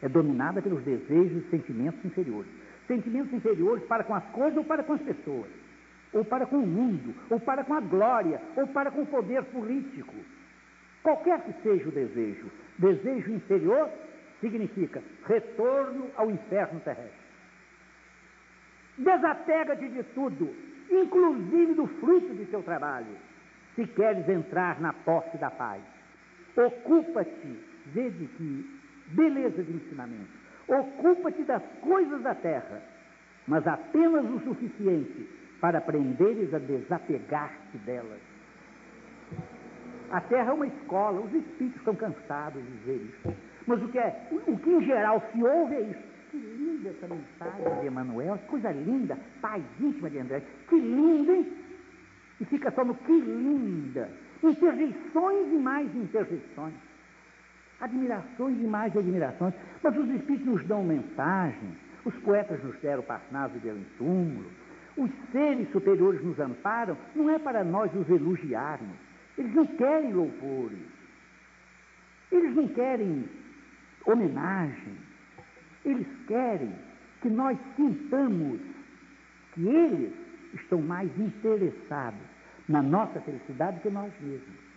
[0.02, 2.50] É dominada pelos desejos e sentimentos inferiores.
[2.88, 5.50] Sentimentos inferiores para com as coisas ou para com as pessoas.
[6.12, 9.44] Ou para com o mundo, ou para com a glória, ou para com o poder
[9.46, 10.16] político.
[11.04, 13.90] Qualquer que seja o desejo, desejo inferior
[14.42, 17.19] significa retorno ao inferno terrestre.
[19.00, 20.54] Desapega-te de tudo,
[20.92, 23.16] inclusive do fruto de teu trabalho,
[23.76, 25.82] se queres entrar na posse da paz.
[26.56, 30.30] Ocupa-te, veja que beleza de ensinamento,
[30.68, 32.82] ocupa-te das coisas da terra,
[33.48, 35.30] mas apenas o suficiente
[35.62, 38.20] para aprenderes a desapegar-te delas.
[40.12, 43.38] A terra é uma escola, os espíritos estão cansados de dizer isso.
[43.66, 46.09] Mas o que, é, o que em geral se ouve é isso.
[46.30, 50.44] Que linda essa mensagem de Emanuel, que coisa linda, paz íntima de André.
[50.68, 51.54] Que linda, hein?
[52.40, 54.10] E fica só no que linda.
[54.44, 56.74] Interjeições e mais interjeições.
[57.82, 59.54] Admirações e mais admirações.
[59.84, 61.78] Mas os Espíritos nos dão mensagem.
[62.06, 64.50] Os poetas nos deram Parnaso de túmulo.
[64.96, 66.98] Os seres superiores nos amparam.
[67.16, 68.98] Não é para nós os elogiarmos.
[69.38, 70.80] Eles não querem louvores.
[72.32, 73.26] Eles não querem
[74.06, 75.09] homenagem.
[75.86, 76.74] Eles querem
[77.22, 78.60] que nós sintamos
[79.54, 80.14] que eles
[80.54, 82.20] estão mais interessados
[82.68, 84.70] na nossa felicidade que nós mesmos.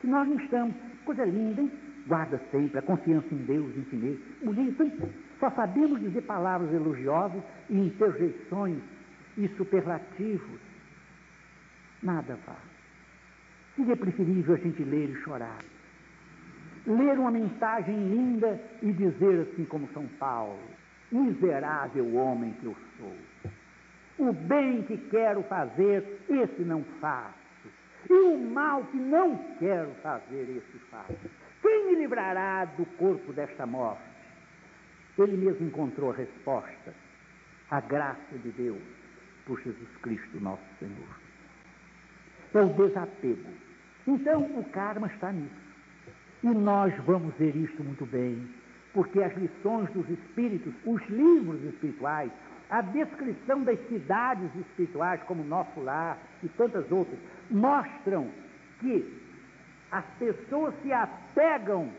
[0.00, 0.74] Que nós não estamos.
[1.04, 1.72] Coisa linda, hein?
[2.06, 4.44] Guarda sempre a confiança em Deus infinito.
[4.44, 4.92] Bonito, hein?
[5.38, 8.78] Só sabemos dizer palavras elogiosas e interjeições
[9.36, 10.60] e superlativos.
[12.02, 12.58] Nada faz.
[13.76, 15.58] Seria preferível a gente ler e chorar
[16.86, 20.58] ler uma mensagem linda e dizer assim como São Paulo:
[21.10, 23.16] miserável homem que eu sou.
[24.18, 27.42] O bem que quero fazer, esse não faço.
[28.08, 31.30] E o mal que não quero fazer, esse faço.
[31.60, 34.02] Quem me livrará do corpo desta morte?
[35.18, 36.94] Ele mesmo encontrou a resposta.
[37.70, 38.82] A graça de Deus
[39.46, 41.22] por Jesus Cristo, nosso Senhor.
[42.54, 43.50] É o desapego.
[44.06, 45.61] Então, o karma está nisso.
[46.42, 48.48] E nós vamos ver isto muito bem,
[48.92, 52.30] porque as lições dos espíritos, os livros espirituais,
[52.68, 57.18] a descrição das cidades espirituais, como Nosso Lar e tantas outras,
[57.50, 58.28] mostram
[58.80, 59.20] que
[59.90, 61.90] as pessoas se apegam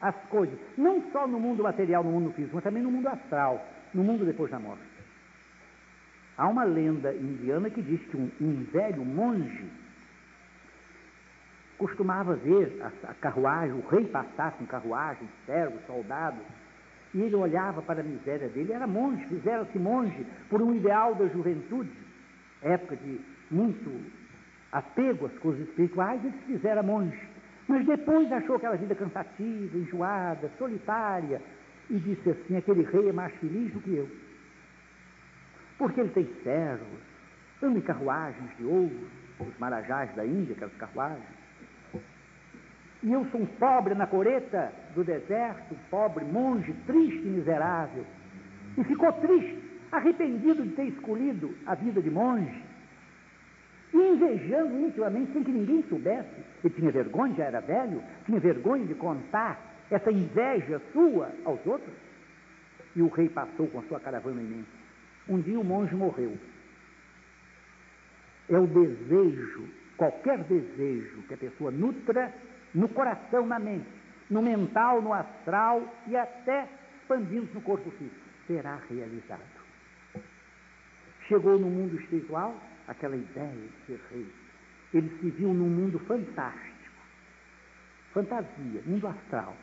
[0.00, 3.64] às coisas, não só no mundo material, no mundo físico, mas também no mundo astral,
[3.92, 4.82] no mundo depois da morte.
[6.36, 9.66] Há uma lenda indiana que diz que um, um velho monge
[11.78, 16.42] costumava ver a, a carruagem, o rei passar com carruagem, servos, soldados,
[17.14, 21.26] e ele olhava para a miséria dele, era monge, fizeram-se monge por um ideal da
[21.28, 21.90] juventude,
[22.60, 24.04] época de muito
[24.70, 27.18] apego às coisas espirituais, ele se fizera monge.
[27.66, 31.40] Mas depois achou aquela vida cansativa, enjoada, solitária,
[31.88, 34.08] e disse assim: aquele rei é mais feliz do que eu.
[35.78, 36.98] Porque ele tem servos,
[37.62, 41.37] anda em carruagens de ouro, os marajás da Índia, aquelas carruagens
[43.02, 48.04] e eu sou um pobre na coreta do deserto, pobre monge, triste e miserável.
[48.76, 49.58] E ficou triste,
[49.92, 52.62] arrependido de ter escolhido a vida de monge.
[53.94, 56.44] E invejando intimamente, sem que ninguém soubesse.
[56.62, 61.94] Ele tinha vergonha, já era velho, tinha vergonha de contar essa inveja sua aos outros.
[62.96, 64.68] E o rei passou com a sua caravana imensa.
[65.28, 66.36] Um dia o monge morreu.
[68.48, 72.32] É o desejo, qualquer desejo que a pessoa nutra
[72.74, 73.86] no coração, na mente,
[74.30, 76.68] no mental, no astral e até
[77.00, 78.16] expandindo no corpo físico,
[78.46, 79.40] será realizado.
[81.26, 82.54] Chegou no mundo espiritual
[82.86, 84.26] aquela ideia de ser rei.
[84.92, 87.02] Ele se viu num mundo fantástico,
[88.12, 89.54] fantasia, mundo astral.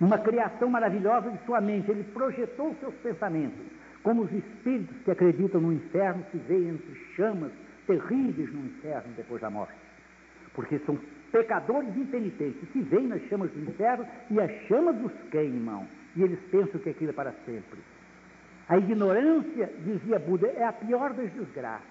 [0.00, 3.66] Uma criação maravilhosa de sua mente, ele projetou seus pensamentos,
[4.02, 7.50] como os espíritos que acreditam no inferno se veem entre chamas
[7.86, 9.74] terríveis no inferno depois da morte.
[10.54, 10.96] Porque são
[11.30, 15.86] pecadores impenitentes, se veem nas chamas do inferno e as chamas os queimam.
[16.16, 17.78] E eles pensam que aquilo é para sempre.
[18.68, 21.82] A ignorância, dizia Buda, é a pior das desgraças.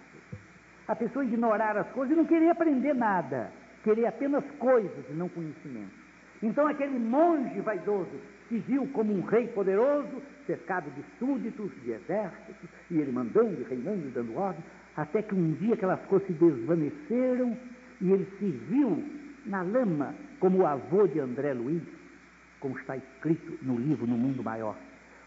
[0.87, 3.51] A pessoa ignorar as coisas e não querer aprender nada,
[3.83, 5.91] querer apenas coisas e não conhecimento.
[6.41, 8.11] Então aquele monge vaidoso
[8.47, 14.09] se viu como um rei poderoso, cercado de súditos, de exércitos, e ele mandando, reinando,
[14.13, 14.63] dando ordem,
[14.95, 17.57] até que um dia aquelas coisas se desvaneceram
[17.99, 19.03] e ele se viu
[19.47, 21.83] na lama como o avô de André Luiz,
[22.59, 24.75] como está escrito no livro No Mundo Maior.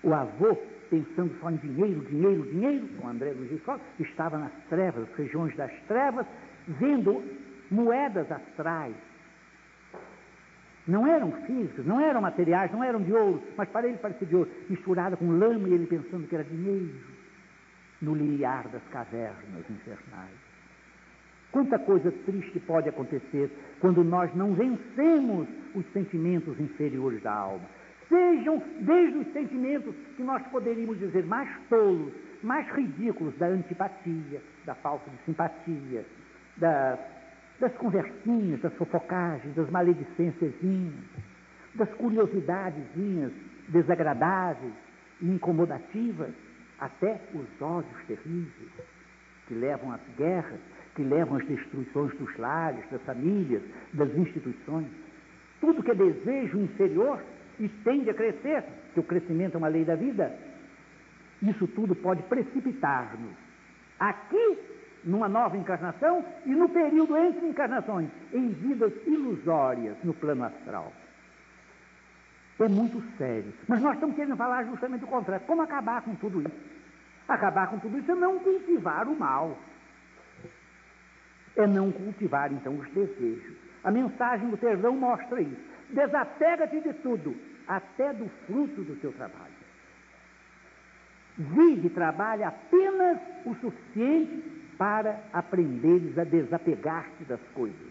[0.03, 0.57] O avô,
[0.89, 5.73] pensando só em dinheiro, dinheiro, dinheiro, com André Luiz Escola, estava nas trevas, regiões das
[5.87, 6.27] trevas,
[6.67, 7.23] vendo
[7.71, 8.95] moedas astrais.
[10.87, 14.35] Não eram físicos, não eram materiais, não eram de ouro, mas para ele parecia de
[14.35, 16.99] ouro, misturada com lama e ele pensando que era dinheiro,
[18.01, 20.50] no limiar das cavernas infernais.
[21.53, 27.65] Quanta coisa triste pode acontecer quando nós não vencemos os sentimentos inferiores da alma.
[28.09, 34.75] Sejam desde os sentimentos que nós poderíamos dizer mais tolos, mais ridículos, da antipatia, da
[34.77, 36.05] falta de simpatia,
[36.57, 36.99] da,
[37.59, 40.53] das conversinhas, das fofocagens, das maledicências,
[41.75, 42.85] das curiosidades
[43.69, 44.73] desagradáveis
[45.21, 46.31] e incomodativas,
[46.81, 48.71] até os ódios terríveis
[49.47, 50.61] que levam às guerras,
[51.01, 53.63] que levam às destruições dos lares, das famílias,
[53.95, 54.87] das instituições.
[55.59, 57.19] Tudo que é desejo inferior
[57.59, 60.35] e tende a crescer, que o crescimento é uma lei da vida,
[61.43, 63.35] isso tudo pode precipitar-nos
[63.99, 64.59] aqui,
[65.03, 70.93] numa nova encarnação, e no período entre encarnações, em vidas ilusórias no plano astral.
[72.59, 73.55] É muito sério.
[73.67, 75.47] Mas nós estamos querendo falar justamente o contrário.
[75.47, 76.61] Como acabar com tudo isso?
[77.27, 79.57] Acabar com tudo isso é não cultivar o mal
[81.57, 83.57] é não cultivar então os desejos.
[83.83, 85.71] A mensagem do perdão mostra isso.
[85.91, 87.35] Desapega-te de tudo,
[87.67, 89.61] até do fruto do teu trabalho.
[91.37, 97.91] Vive e trabalha apenas o suficiente para aprenderes a desapegar-te das coisas.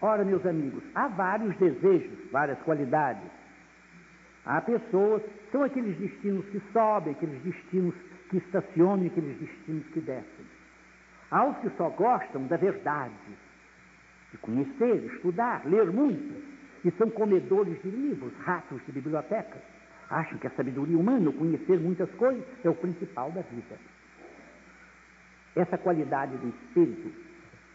[0.00, 3.30] Ora, meus amigos, há vários desejos, várias qualidades.
[4.46, 7.94] Há pessoas, são aqueles destinos que sobem, aqueles destinos
[8.30, 10.57] que estacionam aqueles destinos que descem.
[11.30, 13.12] Há os que só gostam da verdade,
[14.32, 16.42] de conhecer, estudar, ler muito,
[16.84, 19.58] e são comedores de livros, ratos de biblioteca.
[20.08, 23.76] Acham que a sabedoria humana, o conhecer muitas coisas, é o principal da vida.
[25.54, 27.12] Essa qualidade do espírito,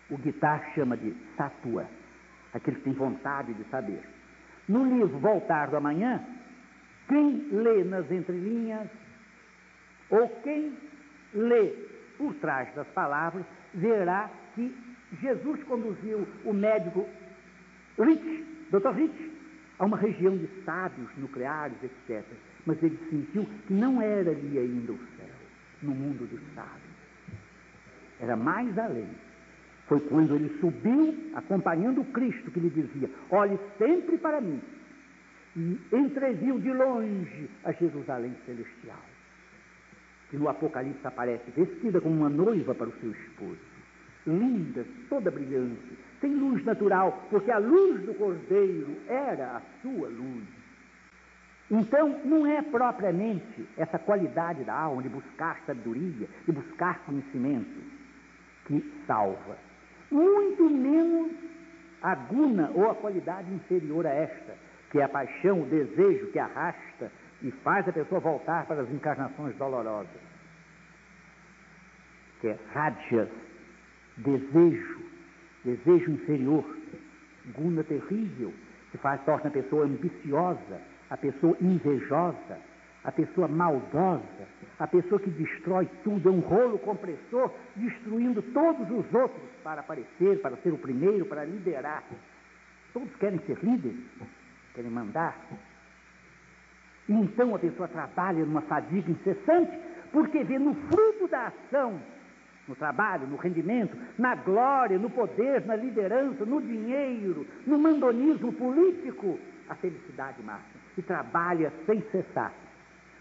[0.10, 1.86] o guitar chama de satua,
[2.54, 4.02] aquele que tem vontade de saber.
[4.68, 6.24] No livro Voltar do Amanhã,
[7.08, 8.88] quem lê nas entrelinhas,
[10.10, 10.76] ou quem
[11.34, 11.93] lê
[12.24, 14.74] por trás das palavras, verá que
[15.22, 17.06] Jesus conduziu o médico
[18.00, 18.96] Rich, Dr.
[18.96, 19.32] Rich,
[19.78, 22.24] a uma região de sábios nucleares, etc.
[22.66, 25.36] Mas ele sentiu que não era ali ainda o céu,
[25.82, 26.94] no mundo dos sábios.
[28.22, 29.10] Era mais além.
[29.88, 34.62] Foi quando ele subiu, acompanhando o Cristo, que lhe dizia: Olhe sempre para mim.
[35.56, 39.13] E entreviu de longe a Jerusalém celestial
[40.34, 43.60] que no Apocalipse aparece vestida como uma noiva para o seu esposo,
[44.26, 50.44] linda, toda brilhante, sem luz natural, porque a luz do Cordeiro era a sua luz.
[51.70, 57.80] Então, não é propriamente essa qualidade da alma de buscar sabedoria, de buscar conhecimento,
[58.66, 59.56] que salva.
[60.10, 61.32] Muito menos
[62.02, 64.56] a guna ou a qualidade inferior a esta,
[64.90, 67.12] que é a paixão, o desejo que arrasta
[67.44, 70.08] e faz a pessoa voltar para as encarnações dolorosas.
[72.40, 73.30] Que é rajas,
[74.18, 75.02] desejo,
[75.64, 76.66] desejo inferior,
[77.54, 78.54] guna terrível,
[78.92, 82.58] que faz, torna a pessoa ambiciosa, a pessoa invejosa,
[83.04, 84.48] a pessoa maldosa,
[84.80, 90.42] a pessoa que destrói tudo, é um rolo compressor, destruindo todos os outros para aparecer,
[90.42, 92.04] para ser o primeiro, para liderar.
[92.94, 94.00] Todos querem ser líderes,
[94.74, 95.38] querem mandar,
[97.08, 99.78] e então a pessoa trabalha numa fadiga incessante,
[100.12, 102.00] porque vê no fruto da ação
[102.68, 109.40] no trabalho, no rendimento, na glória, no poder, na liderança, no dinheiro, no mandonismo político,
[109.68, 110.82] a felicidade máxima.
[110.98, 112.54] E trabalha sem cessar.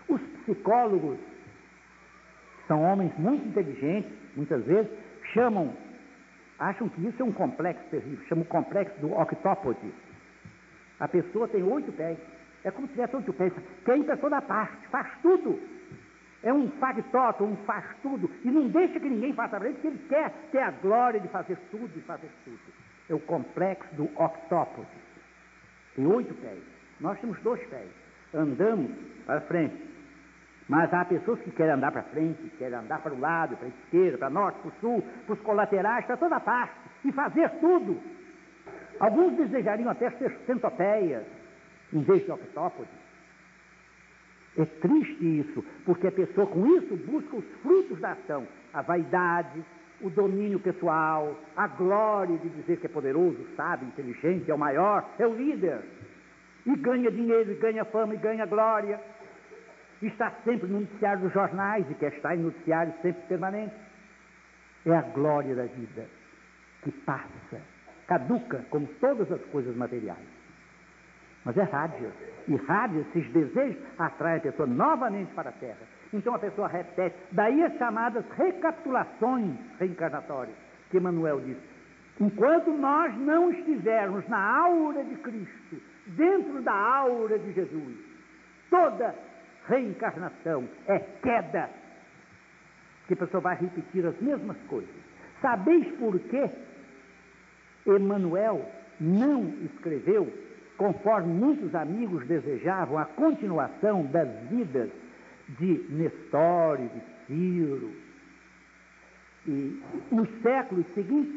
[0.09, 4.91] Os psicólogos, que são homens muito inteligentes, muitas vezes,
[5.33, 5.74] chamam,
[6.59, 9.93] acham que isso é um complexo terrível, chamam o complexo do octópode.
[11.01, 12.18] A pessoa tem oito pés.
[12.65, 13.53] É como se tivesse pés.
[13.85, 15.59] Quer ir para toda parte, faz tudo.
[16.43, 18.31] É um factoto, um faz tudo.
[18.45, 21.29] E não deixa que ninguém faça para ele, porque ele quer ter a glória de
[21.29, 22.59] fazer tudo e fazer tudo.
[23.09, 24.89] É o complexo do octópode.
[25.95, 26.63] Tem oito pés.
[27.01, 27.89] Nós temos dois pés.
[28.35, 28.91] Andamos
[29.27, 29.93] para frente.
[30.69, 33.69] Mas há pessoas que querem andar para frente, querem andar para o lado, para a
[33.69, 36.75] esquerda, para norte, para o sul, para os colaterais, para toda parte.
[37.05, 38.01] E fazer tudo.
[38.99, 41.25] Alguns desejariam até ser centopeias,
[41.93, 43.03] em vez de octópodes.
[44.57, 49.64] É triste isso, porque a pessoa com isso busca os frutos da ação, a vaidade,
[50.03, 55.09] o domínio pessoal, a glória de dizer que é poderoso, sábio, inteligente, é o maior,
[55.18, 55.80] é o líder.
[56.66, 59.01] E ganha dinheiro, e ganha fama, e ganha glória.
[60.03, 63.74] E está sempre no noticiário dos jornais e quer estar em noticiário sempre permanente.
[64.84, 66.07] É a glória da vida
[66.82, 67.61] que passa,
[68.07, 70.32] caduca como todas as coisas materiais.
[71.45, 72.12] Mas é rádio.
[72.49, 75.86] E rádio, esses desejos, atraem a pessoa novamente para a Terra.
[76.12, 77.16] Então a pessoa repete.
[77.32, 80.57] Daí as chamadas recapitulações reencarnatórias,
[80.90, 81.72] que Emmanuel disse.
[82.20, 85.76] Enquanto nós não estivermos na aura de Cristo,
[86.07, 87.97] dentro da aura de Jesus,
[88.68, 89.14] toda
[89.66, 91.70] reencarnação é queda.
[93.07, 94.95] Que a pessoa vai repetir as mesmas coisas.
[95.40, 96.51] Sabeis por quê?
[97.86, 98.70] Emmanuel
[99.01, 100.32] não escreveu
[100.77, 104.91] conforme muitos amigos desejavam a continuação das vidas
[105.59, 107.91] de Nestor e de Ciro,
[109.47, 111.35] e nos séculos seguintes,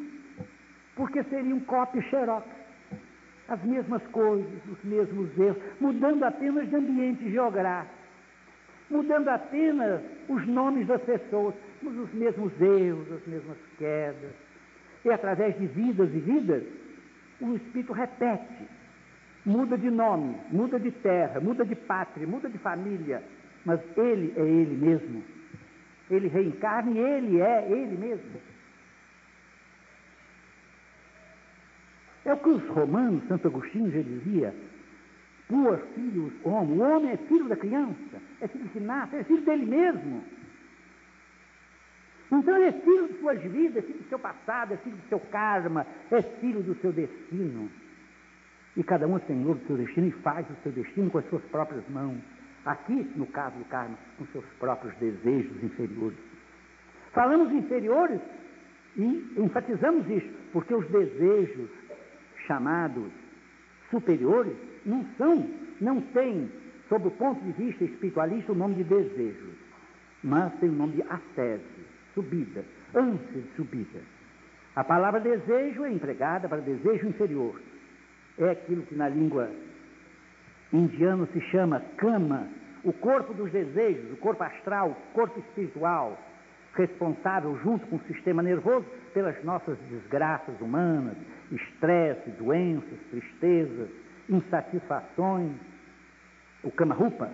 [0.95, 2.47] porque seriam cópia xerox.
[3.47, 7.93] As mesmas coisas, os mesmos erros, mudando apenas de ambiente geográfico,
[8.89, 14.31] mudando apenas os nomes das pessoas, mas os mesmos erros, as mesmas quedas.
[15.03, 16.63] E através de vidas e vidas,
[17.39, 18.67] o Espírito repete
[19.45, 23.23] muda de nome, muda de terra, muda de pátria, muda de família,
[23.63, 25.23] mas ele é ele mesmo.
[26.09, 28.41] Ele reencarna e ele é ele mesmo.
[32.25, 34.53] É o que os romanos, Santo Agostinho já dizia,
[35.47, 39.43] Puer filhos homo, o homem é filho da criança, é filho que nasce, é filho
[39.43, 40.23] dele mesmo.
[42.31, 45.07] Então ele é filho de suas vidas, é filho do seu passado, é filho do
[45.07, 47.69] seu karma, é filho do seu destino.
[48.77, 51.43] E cada um senhor do seu destino e faz o seu destino com as suas
[51.45, 52.17] próprias mãos.
[52.65, 56.17] Aqui, no caso do karma, com seus próprios desejos inferiores.
[57.13, 58.19] Falamos inferiores
[58.97, 61.69] e enfatizamos isso, porque os desejos
[62.45, 63.11] chamados
[63.89, 64.55] superiores
[64.85, 65.49] não são,
[65.79, 66.49] não têm,
[66.89, 69.55] sob o ponto de vista espiritualista, o nome de desejos,
[70.23, 71.63] mas tem o nome de ascese,
[72.13, 74.01] subida, ânsia de subida.
[74.75, 77.59] A palavra desejo é empregada para desejo inferior
[78.37, 79.49] é aquilo que na língua
[80.71, 82.47] indiana se chama kama,
[82.83, 86.19] o corpo dos desejos, o corpo astral, o corpo espiritual,
[86.75, 91.15] responsável junto com o sistema nervoso pelas nossas desgraças humanas,
[91.51, 93.89] estresse, doenças, tristezas,
[94.29, 95.53] insatisfações.
[96.63, 97.31] O kama rupa,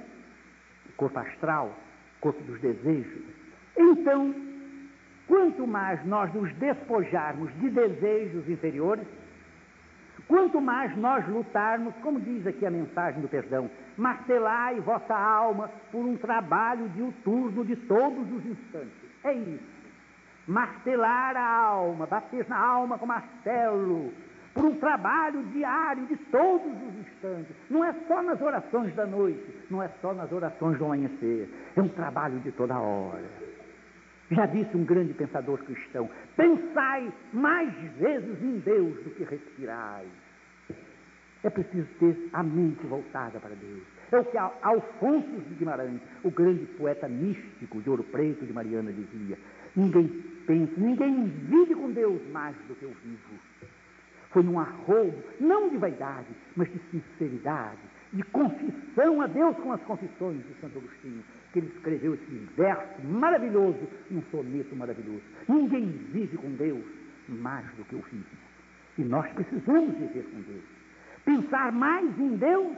[0.90, 1.76] o corpo astral,
[2.18, 3.24] o corpo dos desejos.
[3.76, 4.36] Então,
[5.28, 9.08] quanto mais nós nos despojarmos de desejos inferiores,
[10.32, 16.06] Quanto mais nós lutarmos, como diz aqui a mensagem do perdão, martelai vossa alma por
[16.06, 18.94] um trabalho diuturno de todos os instantes.
[19.26, 19.82] É isso.
[20.48, 24.14] Martelar a alma, bater na alma com martelo,
[24.54, 27.54] por um trabalho diário de todos os instantes.
[27.70, 31.50] Não é só nas orações da noite, não é só nas orações do amanhecer.
[31.76, 33.30] É um trabalho de toda hora.
[34.32, 40.06] Já disse um grande pensador cristão: pensai mais vezes em Deus do que respirai.
[41.44, 43.82] É preciso ter a mente voltada para Deus.
[44.12, 48.92] É o que Alfonso de Guimarães, o grande poeta místico de Ouro Preto de Mariana,
[48.92, 49.38] dizia:
[49.76, 50.08] ninguém
[50.46, 53.40] pensa, ninguém vive com Deus mais do que eu vivo.
[54.32, 57.80] Foi num arrobo, não de vaidade, mas de sinceridade,
[58.14, 63.04] de confissão a Deus com as confissões de Santo Agostinho, que ele escreveu esse verso
[63.06, 63.80] maravilhoso,
[64.12, 65.24] um soneto maravilhoso.
[65.48, 66.84] Ninguém vive com Deus
[67.28, 68.26] mais do que eu vivo.
[68.98, 70.81] E nós precisamos viver com Deus.
[71.26, 72.76] Pensar mais em Deus,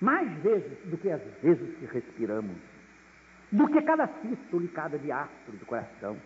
[0.00, 2.56] mais vezes do que as vezes que respiramos,
[3.52, 6.16] do que cada sístole e cada diástolo do coração.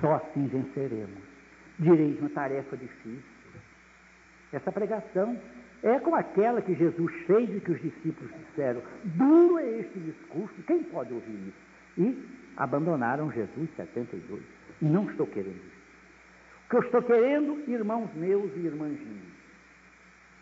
[0.00, 1.22] Só assim venceremos.
[1.78, 3.22] Direis uma tarefa difícil.
[4.52, 5.38] Essa pregação
[5.82, 10.54] é como aquela que Jesus fez e que os discípulos disseram: duro é este discurso,
[10.66, 11.66] quem pode ouvir isso?
[11.98, 14.42] E abandonaram Jesus 72.
[14.80, 15.76] Não estou querendo isso.
[16.66, 19.35] O que eu estou querendo, irmãos meus e irmãs minhas,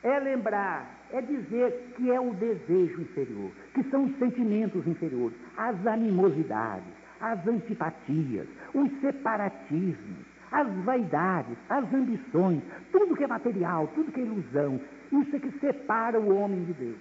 [0.04, 5.86] é lembrar, é dizer que é o desejo inferior, que são os sentimentos inferiores, as
[5.86, 14.20] animosidades, as antipatias, os separatismos, as vaidades, as ambições, tudo que é material, tudo que
[14.20, 14.80] é ilusão,
[15.10, 16.98] isso é que separa o homem de Deus.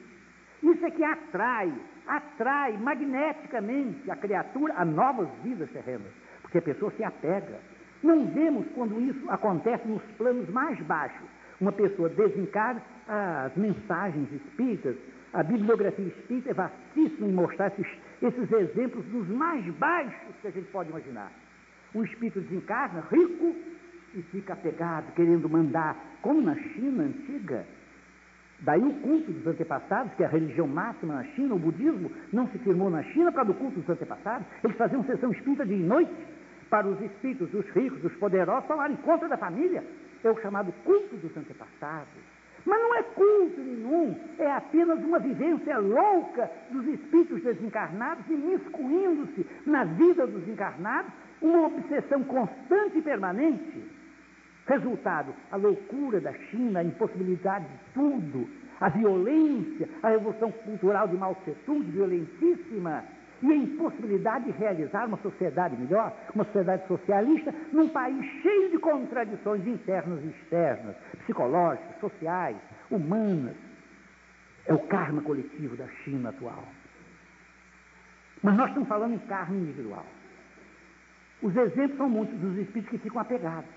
[0.64, 1.74] Isso é que atrai,
[2.08, 7.60] atrai magneticamente a criatura a novas vidas terrenas, porque a pessoa se apega.
[8.02, 11.28] Não vemos quando isso acontece nos planos mais baixos.
[11.60, 14.96] Uma pessoa desencarna, as mensagens espíritas,
[15.34, 17.88] a bibliografia espírita é vastíssima em mostrar esses,
[18.22, 21.32] esses exemplos dos mais baixos que a gente pode imaginar.
[21.94, 23.56] Um espírito desencarna, rico,
[24.16, 27.66] e fica apegado, querendo mandar, como na China antiga,
[28.64, 32.48] Daí o culto dos antepassados, que é a religião máxima na China, o budismo, não
[32.48, 34.48] se firmou na China para do culto dos antepassados.
[34.64, 36.14] Eles faziam sessão espírita de noite
[36.70, 39.84] para os espíritos dos ricos, dos poderosos, falarem contra da família.
[40.24, 42.33] É o chamado culto dos antepassados.
[42.66, 49.46] Mas não é culto nenhum, é apenas uma vivência louca dos espíritos desencarnados e miscuindo-se
[49.66, 51.12] na vida dos encarnados,
[51.42, 53.84] uma obsessão constante e permanente.
[54.66, 58.48] Resultado, a loucura da China, a impossibilidade de tudo,
[58.80, 63.04] a violência, a revolução cultural de Mao Tse-tung, violentíssima,
[63.44, 68.80] e a impossibilidade de realizar uma sociedade melhor, uma sociedade socialista, num país cheio de
[68.80, 72.56] contradições internas e externas, psicológicas, sociais,
[72.90, 73.56] humanas.
[74.66, 76.64] É o karma coletivo da China atual.
[78.42, 80.06] Mas nós estamos falando em karma individual.
[81.42, 83.70] Os exemplos são muitos dos espíritos que ficam apegados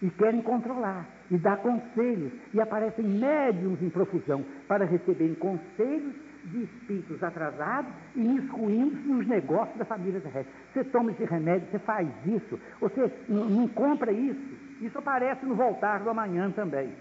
[0.00, 6.14] e querem controlar e dar conselhos e aparecem médiums em profusão para receberem conselhos
[6.46, 10.52] de espíritos atrasados e miscuindo-se nos negócios da família terrestre.
[10.72, 14.40] Você toma esse remédio, você faz isso, você não compra isso.
[14.80, 16.92] Isso aparece no Voltar do Amanhã também.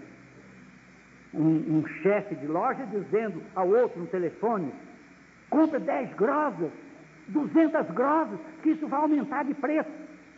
[1.33, 4.73] Um, um chefe de loja dizendo ao outro no telefone:
[5.49, 6.71] compra 10 grosas,
[7.27, 9.91] 200 grosas, que isso vai aumentar de preço.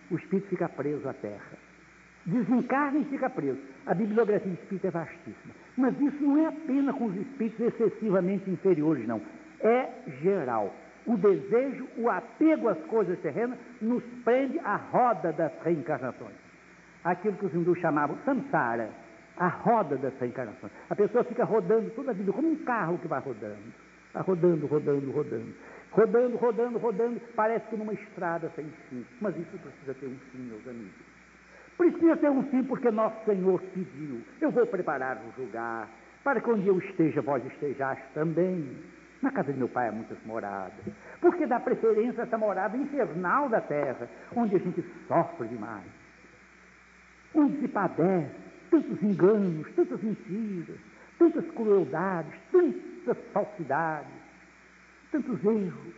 [0.09, 1.56] O espírito fica preso à terra
[2.27, 3.59] desencarna e fica preso.
[3.85, 5.53] A bibliografia espírita é vastíssima.
[5.77, 9.21] Mas isso não é apenas com os espíritos excessivamente inferiores, não.
[9.61, 9.89] É
[10.21, 10.73] geral.
[11.05, 16.35] O desejo, o apego às coisas terrenas, nos prende à roda das reencarnações.
[17.03, 18.89] Aquilo que os hindus chamavam samsara,
[19.37, 20.73] a roda das reencarnações.
[20.89, 23.73] A pessoa fica rodando toda a vida, como um carro que vai rodando.
[24.13, 25.53] Vai rodando, rodando, rodando.
[25.91, 29.05] Rodando, rodando, rodando, parece que numa estrada sem fim.
[29.21, 31.06] Mas isso precisa ter um fim, meus amigos.
[31.77, 34.21] Precisa ter um sim, porque nosso Senhor pediu.
[34.41, 35.87] Eu vou preparar o lugar,
[36.23, 38.75] para que onde eu esteja, vós estejais também.
[39.21, 40.73] Na casa de meu pai há muitas moradas.
[41.21, 45.85] Porque dá preferência a essa morada infernal da terra, onde a gente sofre demais.
[47.33, 48.35] Onde se padece
[48.71, 50.77] tantos enganos, tantas mentiras,
[51.17, 54.11] tantas crueldades, tantas falsidades,
[55.11, 55.93] tantos erros,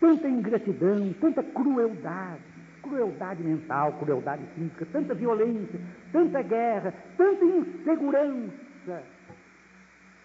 [0.00, 2.55] tanta ingratidão, tanta crueldade
[2.88, 5.80] crueldade mental, crueldade física, tanta violência,
[6.12, 9.02] tanta guerra, tanta insegurança.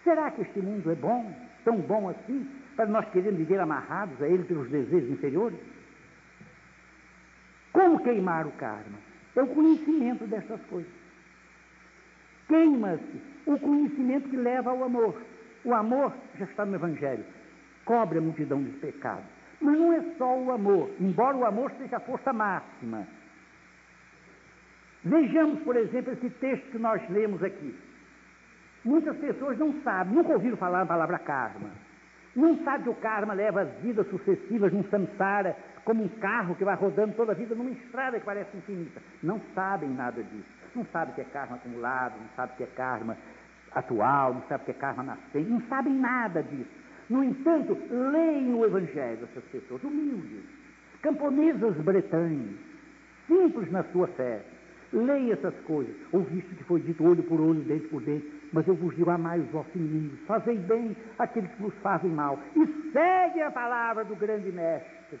[0.04, 1.34] Será que este mundo é bom,
[1.64, 5.58] tão bom assim, para nós queremos viver amarrados a ele pelos desejos inferiores?
[7.72, 8.98] Como queimar o karma?
[9.34, 10.92] É o conhecimento dessas coisas.
[12.48, 15.22] Queima-se o conhecimento que leva ao amor.
[15.64, 17.24] O amor já está no Evangelho.
[17.84, 19.31] Cobre a multidão dos pecados.
[19.62, 23.06] Mas não é só o amor, embora o amor seja a força máxima.
[25.04, 27.78] Vejamos, por exemplo, esse texto que nós lemos aqui.
[28.84, 31.70] Muitas pessoas não sabem, nunca ouviram falar a palavra karma.
[32.34, 36.64] Não sabe que o karma leva as vidas sucessivas num samsara, como um carro que
[36.64, 39.00] vai rodando toda a vida numa estrada que parece infinita.
[39.22, 40.62] Não sabem nada disso.
[40.74, 43.16] Não sabem que é karma acumulado, não sabem que é karma
[43.74, 46.81] atual, não sabem que é karma nascente, não sabem nada disso.
[47.10, 50.44] No entanto, leem o Evangelho essas pessoas, humildes,
[51.02, 52.56] camponesas bretãs,
[53.26, 54.40] simples na sua fé.
[54.92, 55.94] Leia essas coisas.
[56.12, 59.40] Ouviste que foi dito olho por olho, dente por dente, mas eu vos digo, amai
[59.40, 64.14] os vossos inimigos, fazei bem aqueles que vos fazem mal, e segue a palavra do
[64.14, 65.18] grande mestre.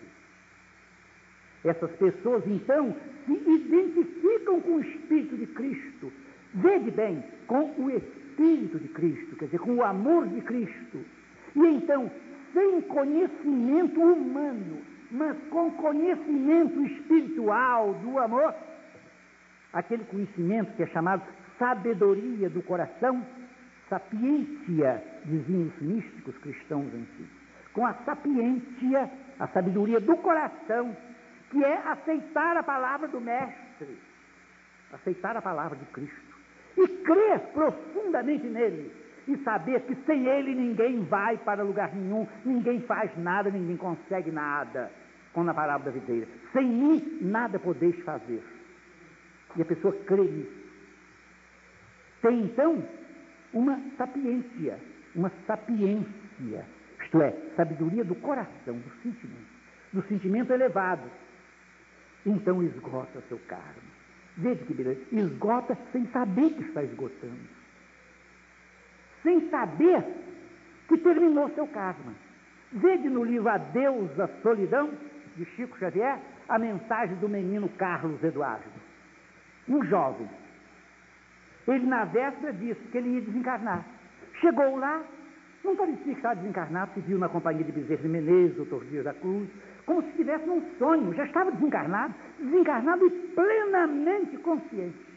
[1.64, 6.12] Essas pessoas, então, se identificam com o Espírito de Cristo.
[6.54, 10.98] Vede bem, com o Espírito de Cristo, quer dizer, com o amor de Cristo.
[11.54, 12.10] E então,
[12.52, 14.78] sem conhecimento humano,
[15.10, 18.54] mas com conhecimento espiritual do amor,
[19.72, 21.22] aquele conhecimento que é chamado
[21.58, 23.24] sabedoria do coração,
[23.88, 27.42] sapiência, diziam os místicos cristãos antigos,
[27.72, 30.96] com a sapiência, a sabedoria do coração,
[31.50, 33.98] que é aceitar a palavra do Mestre,
[34.92, 36.36] aceitar a palavra de Cristo
[36.76, 42.80] e crer profundamente nele e saber que sem ele ninguém vai para lugar nenhum, ninguém
[42.82, 44.90] faz nada, ninguém consegue nada,
[45.32, 46.26] como na parábola da videira.
[46.52, 48.42] Sem mim nada podeis fazer.
[49.56, 50.62] E a pessoa crê nisso.
[52.20, 52.82] Tem então
[53.52, 54.78] uma sapiência,
[55.14, 56.64] uma sapiência,
[57.02, 59.52] isto é, sabedoria do coração, do sentimento,
[59.92, 61.10] do sentimento elevado.
[62.24, 63.92] Então esgota seu karma.
[64.36, 67.61] Veja que beleza, esgota sem saber que está esgotando.
[69.22, 70.04] Sem saber
[70.88, 72.12] que terminou seu karma.
[72.72, 74.90] Veja no livro Adeus da Solidão,
[75.36, 76.18] de Chico Xavier,
[76.48, 78.64] a mensagem do menino Carlos Eduardo.
[79.68, 80.28] Um jovem
[81.68, 83.84] ele, na véspera, disse que ele ia desencarnar.
[84.40, 85.02] Chegou lá,
[85.62, 89.04] não parecia que estava desencarnado, se viu na companhia de Bezerra de Menezes, doutor Dias
[89.04, 89.48] da Cruz,
[89.86, 95.11] como se estivesse num sonho, já estava desencarnado, desencarnado e plenamente consciente.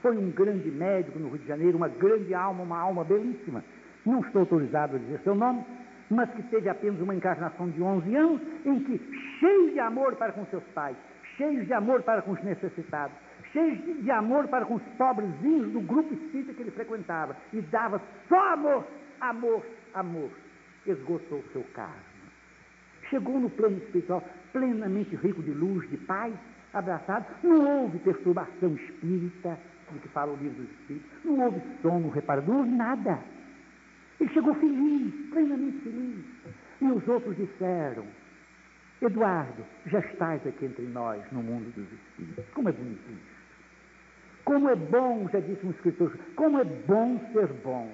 [0.00, 3.64] Foi um grande médico no Rio de Janeiro, uma grande alma, uma alma belíssima.
[4.04, 5.64] Não estou autorizado a dizer seu nome,
[6.10, 8.98] mas que teve apenas uma encarnação de 11 anos, em que,
[9.40, 10.96] cheio de amor para com seus pais,
[11.36, 13.16] cheio de amor para com os necessitados,
[13.52, 18.00] cheio de amor para com os pobrezinhos do grupo espírita que ele frequentava, e dava
[18.28, 18.84] só amor,
[19.20, 20.30] amor, amor.
[20.86, 22.16] Esgotou seu karma.
[23.10, 24.22] Chegou no plano espiritual
[24.52, 26.32] plenamente rico de luz, de paz,
[26.72, 27.26] abraçado.
[27.42, 29.58] Não houve perturbação espírita,
[29.94, 31.24] de que fala o livro dos Espíritos.
[31.24, 33.18] Não houve sono reparador, não houve nada.
[34.20, 36.24] Ele chegou feliz, plenamente feliz.
[36.80, 38.04] E os outros disseram:
[39.00, 42.44] Eduardo, já estás aqui entre nós no mundo dos Espíritos.
[42.54, 43.36] Como é bonito isso.
[44.44, 47.90] Como é bom, já disse um escritor, como é bom ser bom.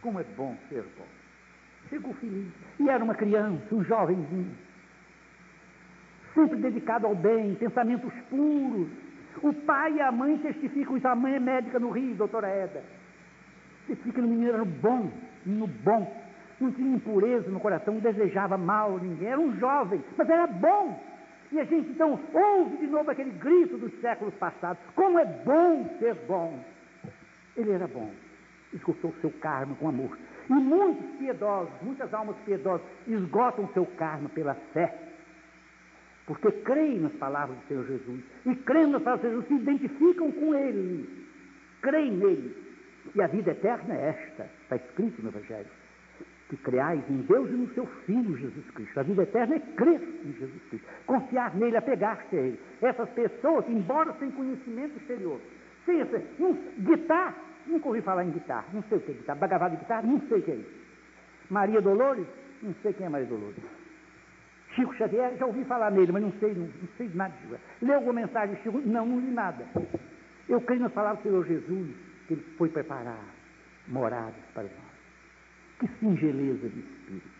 [0.00, 1.06] Como é bom ser bom.
[1.88, 2.52] Chegou feliz.
[2.80, 4.50] E era uma criança, um jovenzinho.
[6.34, 8.88] Sempre dedicado ao bem, pensamentos puros.
[9.42, 11.08] O pai e a mãe testificam isso.
[11.08, 12.82] A mãe é médica no Rio, doutora Eda.
[13.86, 15.10] Testifica que o menino era bom,
[15.44, 16.26] no bom.
[16.60, 19.28] Não tinha impureza no coração, não desejava mal a ninguém.
[19.28, 20.98] Era um jovem, mas era bom.
[21.52, 25.88] E a gente então ouve de novo aquele grito dos séculos passados: como é bom
[25.98, 26.58] ser bom!
[27.56, 28.10] Ele era bom,
[28.72, 30.18] esgotou seu karma com amor.
[30.48, 34.94] E muitos piedosos, muitas almas piedosas, esgotam seu karma pela fé,
[36.26, 38.20] porque creem nas palavras do Senhor Jesus.
[38.44, 41.08] E creem nas palavras do Senhor Jesus, se identificam com Ele,
[41.80, 42.66] creem nele.
[43.14, 45.68] E a vida eterna é esta, está escrito no Evangelho
[46.48, 49.00] que creais em Deus e no seu Filho Jesus Cristo.
[49.00, 52.60] A vida eterna é crer em Jesus Cristo, confiar nele, apegar-se a ele.
[52.80, 55.40] Essas pessoas, embora sem conhecimento exterior,
[55.84, 57.34] sem essa, um, guitarra,
[57.66, 60.20] nunca ouvi falar em guitarra, não sei o que é guitarra, bagavado de guitarra, não
[60.28, 60.86] sei o que é isso.
[61.50, 62.26] Maria Dolores,
[62.62, 63.56] não sei quem é Maria Dolores.
[64.76, 67.32] Chico Xavier, já ouvi falar nele, mas não sei, não, não sei nada.
[67.80, 68.78] Leu alguma mensagem de Chico?
[68.84, 69.66] Não, não li nada.
[70.46, 71.96] Eu creio nas palavras do Senhor Jesus,
[72.28, 73.24] que ele foi preparar
[73.88, 74.72] moradas para nós.
[75.80, 77.36] Que singeleza de espírito.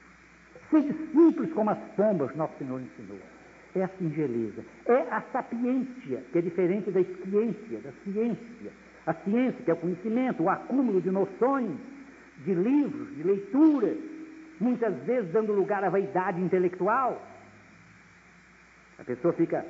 [0.70, 3.20] Sede simples como as pombas, nosso Senhor ensinou.
[3.74, 4.64] É a singeleza.
[4.86, 8.72] É a sapiência, que é diferente da ciência, da ciência.
[9.06, 11.76] A ciência, que é o conhecimento, o acúmulo de noções,
[12.44, 13.96] de livros, de leituras,
[14.60, 17.20] muitas vezes dando lugar à vaidade intelectual.
[18.98, 19.64] A pessoa fica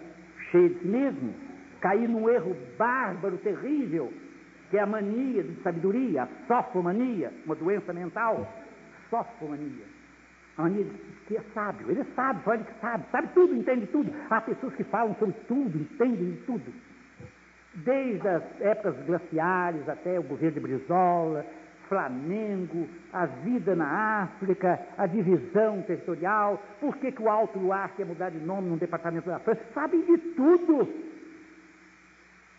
[0.50, 1.34] cheia de si mesmo,
[1.80, 4.12] cair num erro bárbaro, terrível,
[4.70, 8.52] que é a mania de sabedoria, a sofomania, uma doença mental,
[9.10, 9.84] sofomania.
[10.56, 10.90] A mania de
[11.26, 14.12] que é sábio, ele é sábio, só ele que sabe, sabe tudo, entende tudo.
[14.30, 16.72] Há pessoas que falam sobre tudo, entendem de tudo.
[17.74, 21.44] Desde as épocas glaciares até o governo de Brizola,
[21.88, 28.06] Flamengo, a vida na África, a divisão territorial, por que, que o Alto Luar quer
[28.06, 30.88] mudar de nome num departamento da França, sabem de tudo.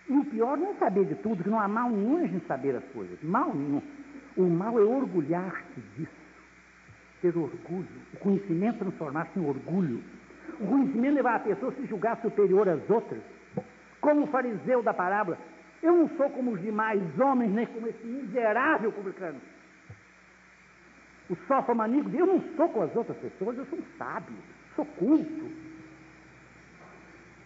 [0.09, 2.75] E o pior não é saber de tudo, que não há mal nenhum em saber
[2.75, 3.21] as coisas.
[3.21, 3.81] Mal nenhum.
[4.37, 6.11] O mal é orgulhar-se disso.
[7.21, 7.87] Ter orgulho.
[8.13, 10.01] O conhecimento transformar-se em orgulho.
[10.59, 13.19] O conhecimento levar a pessoa a se julgar superior às outras.
[13.99, 15.37] Como o fariseu da parábola.
[15.81, 19.39] Eu não sou como os demais homens, nem como esse miserável publicano.
[21.29, 24.35] O sofamaníaco diz, eu não sou com as outras pessoas, eu sou um sábio,
[24.75, 25.51] sou culto.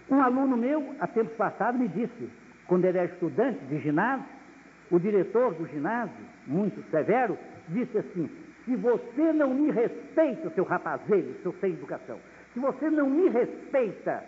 [0.10, 2.30] Um aluno meu, há tempos passados, me disse,
[2.68, 4.26] quando ele era estudante de ginásio,
[4.92, 7.38] o diretor do ginásio, muito severo,
[7.70, 8.30] disse assim:
[8.66, 12.20] se você não me respeita, seu rapazelho, seu sem educação,
[12.54, 14.24] Se você não me respeita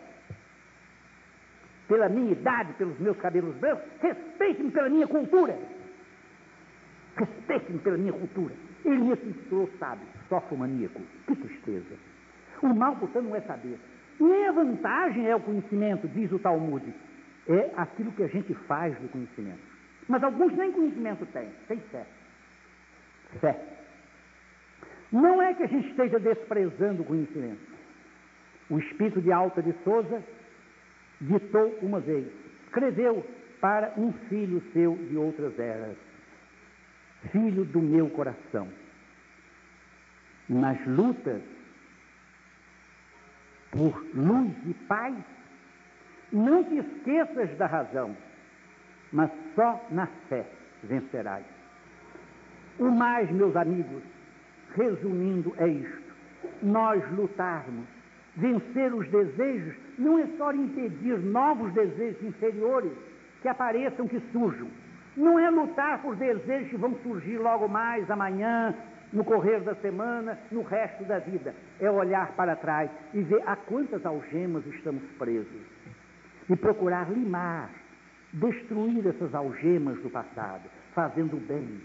[1.93, 5.55] pela minha idade, pelos meus cabelos brancos, respeite-me pela minha cultura.
[7.15, 8.55] Respeite-me pela minha cultura.
[8.83, 10.99] Ele me intitulou sábio, sofomaníaco.
[11.27, 11.95] Que tristeza.
[12.63, 13.77] O mal, portanto, não é saber.
[14.19, 16.83] Nem a vantagem é o conhecimento, diz o Talmud.
[17.47, 19.61] É aquilo que a gente faz do conhecimento.
[20.07, 22.07] Mas alguns nem conhecimento têm, têm fé.
[23.39, 23.59] Fé.
[25.11, 27.61] Não é que a gente esteja desprezando o conhecimento.
[28.67, 30.23] O espírito de Alta de Souza
[31.23, 32.27] ditou uma vez,
[32.65, 33.25] escreveu
[33.59, 35.97] para um filho seu de outras eras:
[37.31, 38.67] Filho do meu coração,
[40.49, 41.41] nas lutas
[43.71, 45.15] por luz e paz,
[46.31, 48.15] não te esqueças da razão,
[49.11, 50.45] mas só na fé
[50.83, 51.45] vencerás.
[52.79, 54.03] O mais, meus amigos,
[54.75, 56.13] resumindo, é isto:
[56.61, 57.87] nós lutarmos
[58.35, 62.91] Vencer os desejos não é só impedir novos desejos inferiores
[63.41, 64.67] que apareçam, que surjam.
[65.15, 68.73] Não é lutar por desejos que vão surgir logo mais amanhã,
[69.11, 71.53] no correr da semana, no resto da vida.
[71.79, 75.61] É olhar para trás e ver a quantas algemas estamos presos.
[76.49, 77.69] E procurar limar,
[78.33, 80.63] destruir essas algemas do passado,
[80.93, 81.81] fazendo bem.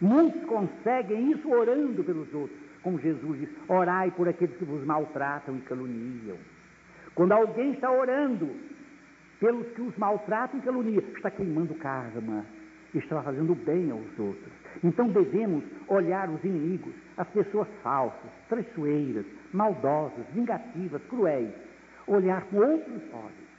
[0.00, 5.56] Muitos conseguem isso orando pelos outros como Jesus diz, orai por aqueles que vos maltratam
[5.56, 6.36] e caluniam.
[7.14, 8.50] Quando alguém está orando
[9.38, 12.44] pelos que os maltratam e caluniam, está queimando karma,
[12.94, 14.52] está fazendo bem aos outros.
[14.82, 21.52] Então devemos olhar os inimigos, as pessoas falsas, traiçoeiras, maldosas, vingativas, cruéis,
[22.06, 23.50] olhar com outros olhos.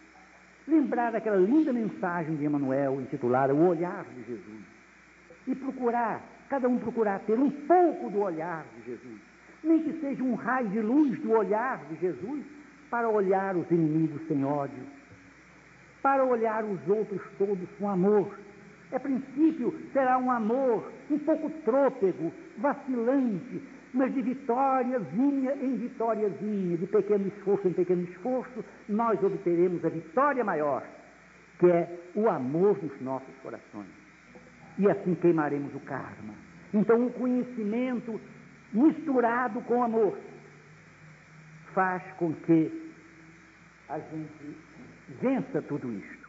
[0.67, 4.61] Lembrar daquela linda mensagem de Emmanuel intitulada O Olhar de Jesus.
[5.47, 6.21] E procurar
[6.51, 9.21] cada um procurar ter um pouco do olhar de Jesus,
[9.63, 12.43] nem que seja um raio de luz do olhar de Jesus,
[12.91, 14.83] para olhar os inimigos sem ódio,
[16.03, 18.37] para olhar os outros todos com amor.
[18.91, 23.63] É princípio, será um amor um pouco trôpego, vacilante,
[23.93, 30.43] mas de vitóriazinha em vitóriazinha, de pequeno esforço em pequeno esforço, nós obteremos a vitória
[30.43, 30.83] maior,
[31.59, 34.01] que é o amor nos nossos corações
[34.77, 36.33] e assim queimaremos o karma.
[36.73, 38.19] Então, o conhecimento
[38.73, 40.17] misturado com amor
[41.73, 42.80] faz com que
[43.91, 44.57] a gente
[45.21, 46.20] vença tudo isto.